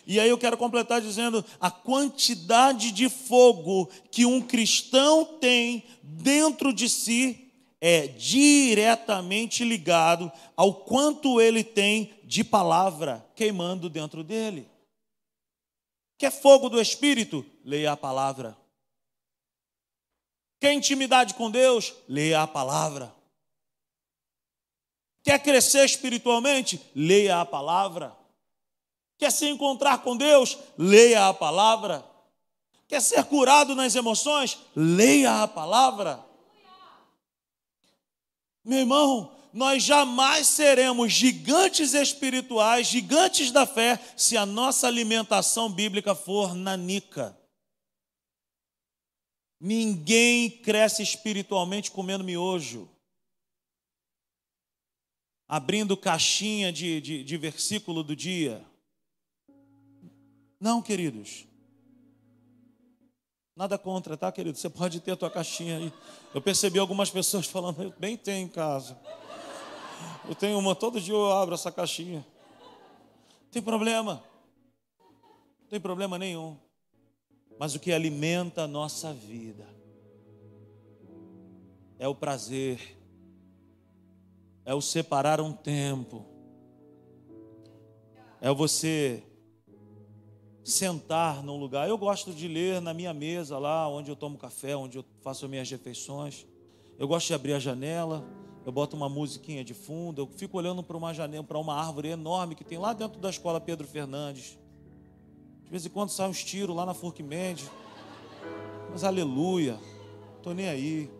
E 0.07 0.18
aí 0.18 0.28
eu 0.28 0.38
quero 0.38 0.57
completar 0.57 1.01
dizendo 1.01 1.44
a 1.61 1.70
quantidade 1.70 2.90
de 2.92 3.09
fogo 3.09 3.88
que 4.11 4.24
um 4.24 4.40
cristão 4.40 5.24
tem 5.24 5.84
dentro 6.03 6.72
de 6.72 6.88
si 6.88 7.51
é 7.80 8.07
diretamente 8.09 9.64
ligado 9.64 10.30
ao 10.55 10.74
quanto 10.74 11.40
ele 11.40 11.64
tem 11.64 12.12
de 12.24 12.44
palavra 12.44 13.26
queimando 13.34 13.88
dentro 13.88 14.22
dele. 14.22 14.68
Quer 16.18 16.30
fogo 16.30 16.68
do 16.68 16.80
Espírito? 16.80 17.44
Leia 17.64 17.92
a 17.92 17.96
palavra. 17.96 18.57
Quer 20.61 20.74
intimidade 20.74 21.32
com 21.32 21.51
Deus? 21.51 21.94
Leia 22.07 22.42
a 22.42 22.46
palavra. 22.46 23.14
Quer 25.22 25.38
crescer 25.42 25.84
espiritualmente? 25.86 26.78
Leia 26.94 27.40
a 27.40 27.46
palavra. 27.46 28.14
Quer 29.20 29.30
se 29.30 29.46
encontrar 29.46 29.98
com 29.98 30.16
Deus? 30.16 30.56
Leia 30.78 31.28
a 31.28 31.34
palavra. 31.34 32.02
Quer 32.88 33.02
ser 33.02 33.22
curado 33.24 33.74
nas 33.74 33.94
emoções? 33.94 34.58
Leia 34.74 35.42
a 35.42 35.46
palavra. 35.46 36.24
Meu 38.64 38.78
irmão, 38.78 39.36
nós 39.52 39.82
jamais 39.82 40.46
seremos 40.46 41.12
gigantes 41.12 41.92
espirituais, 41.92 42.86
gigantes 42.86 43.52
da 43.52 43.66
fé, 43.66 44.00
se 44.16 44.38
a 44.38 44.46
nossa 44.46 44.86
alimentação 44.86 45.70
bíblica 45.70 46.14
for 46.14 46.54
nanica. 46.54 47.38
Ninguém 49.60 50.48
cresce 50.48 51.02
espiritualmente 51.02 51.90
comendo 51.90 52.24
miojo, 52.24 52.88
abrindo 55.46 55.94
caixinha 55.94 56.72
de, 56.72 57.02
de, 57.02 57.22
de 57.22 57.36
versículo 57.36 58.02
do 58.02 58.16
dia. 58.16 58.69
Não, 60.61 60.82
queridos. 60.82 61.46
Nada 63.56 63.78
contra, 63.78 64.16
tá, 64.16 64.30
querido? 64.30 64.58
Você 64.58 64.68
pode 64.68 65.00
ter 65.00 65.12
a 65.12 65.16
tua 65.16 65.30
caixinha 65.30 65.78
aí. 65.78 65.92
Eu 66.34 66.42
percebi 66.42 66.78
algumas 66.78 67.11
pessoas 67.11 67.46
falando, 67.50 67.82
eu 67.82 67.94
bem 67.98 68.16
tenho 68.16 68.44
em 68.44 68.48
casa. 68.48 68.98
Eu 70.28 70.34
tenho 70.34 70.58
uma, 70.58 70.74
todo 70.74 71.00
dia 71.00 71.14
eu 71.14 71.32
abro 71.32 71.54
essa 71.54 71.72
caixinha. 71.72 72.24
Não 73.42 73.50
tem 73.50 73.62
problema. 73.62 74.22
Não 75.62 75.68
tem 75.68 75.80
problema 75.80 76.18
nenhum. 76.18 76.56
Mas 77.58 77.74
o 77.74 77.80
que 77.80 77.92
alimenta 77.92 78.62
a 78.62 78.68
nossa 78.68 79.12
vida 79.12 79.66
é 81.98 82.08
o 82.08 82.14
prazer, 82.14 82.96
é 84.64 84.74
o 84.74 84.80
separar 84.80 85.38
um 85.38 85.52
tempo, 85.52 86.24
é 88.40 88.50
você 88.50 89.22
sentar 90.62 91.42
num 91.42 91.56
lugar. 91.56 91.88
Eu 91.88 91.96
gosto 91.96 92.32
de 92.32 92.46
ler 92.46 92.80
na 92.80 92.92
minha 92.92 93.12
mesa 93.12 93.58
lá, 93.58 93.88
onde 93.88 94.11
eu 94.11 94.16
tomo 94.16 94.38
café, 94.38 94.76
onde 94.76 94.98
eu 94.98 95.04
faço 95.22 95.44
as 95.44 95.50
minhas 95.50 95.70
refeições. 95.70 96.46
Eu 96.98 97.08
gosto 97.08 97.28
de 97.28 97.34
abrir 97.34 97.54
a 97.54 97.58
janela, 97.58 98.24
eu 98.64 98.70
boto 98.70 98.96
uma 98.96 99.08
musiquinha 99.08 99.64
de 99.64 99.72
fundo, 99.72 100.22
eu 100.22 100.26
fico 100.26 100.58
olhando 100.58 100.82
para 100.82 100.96
uma 100.96 101.14
janela, 101.14 101.42
para 101.42 101.58
uma 101.58 101.74
árvore 101.74 102.08
enorme 102.08 102.54
que 102.54 102.64
tem 102.64 102.78
lá 102.78 102.92
dentro 102.92 103.20
da 103.20 103.30
escola 103.30 103.61
Pedro 103.61 103.86
Fernandes. 103.86 104.58
De 105.64 105.70
vez 105.70 105.86
em 105.86 105.88
quando 105.88 106.11
sai 106.11 106.28
uns 106.28 106.44
tiros 106.44 106.74
lá 106.74 106.84
na 106.84 106.94
Fork 106.94 107.22
Mendes. 107.22 107.70
Mas 108.90 109.04
aleluia, 109.04 109.78
estou 110.36 110.52
nem 110.52 110.68
aí. 110.68 111.11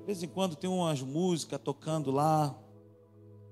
De 0.00 0.06
vez 0.06 0.22
em 0.22 0.28
quando 0.28 0.56
tem 0.56 0.68
umas 0.68 1.00
músicas 1.00 1.60
tocando 1.62 2.10
lá 2.10 2.54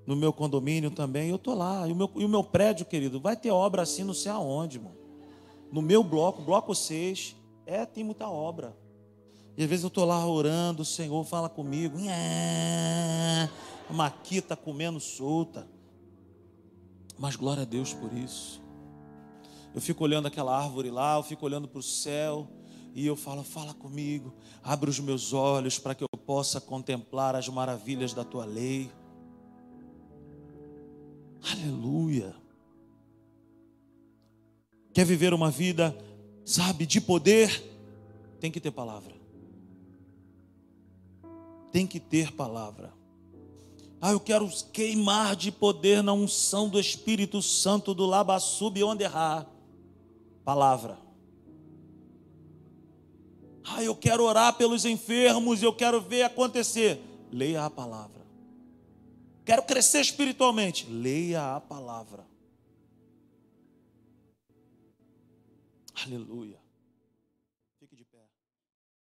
no 0.05 0.15
meu 0.15 0.33
condomínio 0.33 0.91
também, 0.91 1.29
eu 1.29 1.37
estou 1.37 1.55
lá. 1.55 1.87
E 1.87 1.91
o, 1.91 1.95
meu, 1.95 2.11
e 2.15 2.25
o 2.25 2.29
meu 2.29 2.43
prédio, 2.43 2.85
querido, 2.85 3.19
vai 3.19 3.35
ter 3.35 3.51
obra 3.51 3.83
assim 3.83 4.03
não 4.03 4.13
sei 4.13 4.31
aonde, 4.31 4.77
irmão. 4.77 4.93
No 5.71 5.81
meu 5.81 6.03
bloco, 6.03 6.41
bloco 6.41 6.75
6, 6.75 7.35
é, 7.65 7.85
tem 7.85 8.03
muita 8.03 8.27
obra. 8.27 8.75
E 9.57 9.63
às 9.63 9.69
vezes 9.69 9.83
eu 9.83 9.87
estou 9.87 10.05
lá 10.05 10.25
orando, 10.25 10.81
o 10.81 10.85
Senhor 10.85 11.23
fala 11.23 11.47
comigo, 11.47 11.97
a 13.89 13.93
maquita 13.93 14.55
comendo 14.55 14.99
solta. 14.99 15.67
Mas 17.17 17.35
glória 17.35 17.61
a 17.61 17.65
Deus 17.65 17.93
por 17.93 18.11
isso. 18.13 18.61
Eu 19.73 19.81
fico 19.81 20.03
olhando 20.03 20.27
aquela 20.27 20.55
árvore 20.55 20.89
lá, 20.91 21.17
eu 21.17 21.23
fico 21.23 21.45
olhando 21.45 21.67
para 21.67 21.79
o 21.79 21.83
céu, 21.83 22.47
e 22.93 23.05
eu 23.05 23.15
falo, 23.15 23.43
fala 23.43 23.73
comigo, 23.73 24.33
abre 24.63 24.89
os 24.89 24.99
meus 24.99 25.33
olhos 25.33 25.79
para 25.79 25.95
que 25.95 26.03
eu 26.03 26.19
possa 26.25 26.61
contemplar 26.61 27.35
as 27.35 27.49
maravilhas 27.49 28.13
da 28.13 28.23
tua 28.23 28.45
lei. 28.45 28.91
Aleluia. 31.51 32.35
Quer 34.93 35.05
viver 35.05 35.33
uma 35.33 35.49
vida, 35.49 35.97
sabe, 36.45 36.85
de 36.85 37.01
poder? 37.01 37.71
Tem 38.39 38.51
que 38.51 38.59
ter 38.59 38.71
palavra. 38.71 39.23
tem 41.73 41.87
que 41.87 41.99
ter 41.99 42.31
palavra. 42.31 42.93
Ah, 43.99 44.11
eu 44.11 44.19
quero 44.19 44.47
queimar 44.71 45.35
de 45.35 45.51
poder 45.51 46.03
na 46.03 46.13
unção 46.13 46.69
do 46.69 46.79
Espírito 46.79 47.41
Santo 47.41 47.95
do 47.95 48.05
Labassub 48.05 48.83
onde 48.83 49.03
errar. 49.03 49.47
Palavra. 50.45 50.99
Ah, 53.65 53.83
eu 53.83 53.95
quero 53.95 54.23
orar 54.23 54.53
pelos 54.53 54.85
enfermos, 54.85 55.63
eu 55.63 55.73
quero 55.73 55.99
ver 55.99 56.21
acontecer. 56.21 57.01
Leia 57.31 57.65
a 57.65 57.71
palavra. 57.71 58.22
Quero 59.45 59.63
crescer 59.63 60.01
espiritualmente. 60.01 60.87
Leia 60.89 61.55
a 61.55 61.61
palavra. 61.61 62.25
Aleluia. 66.05 66.62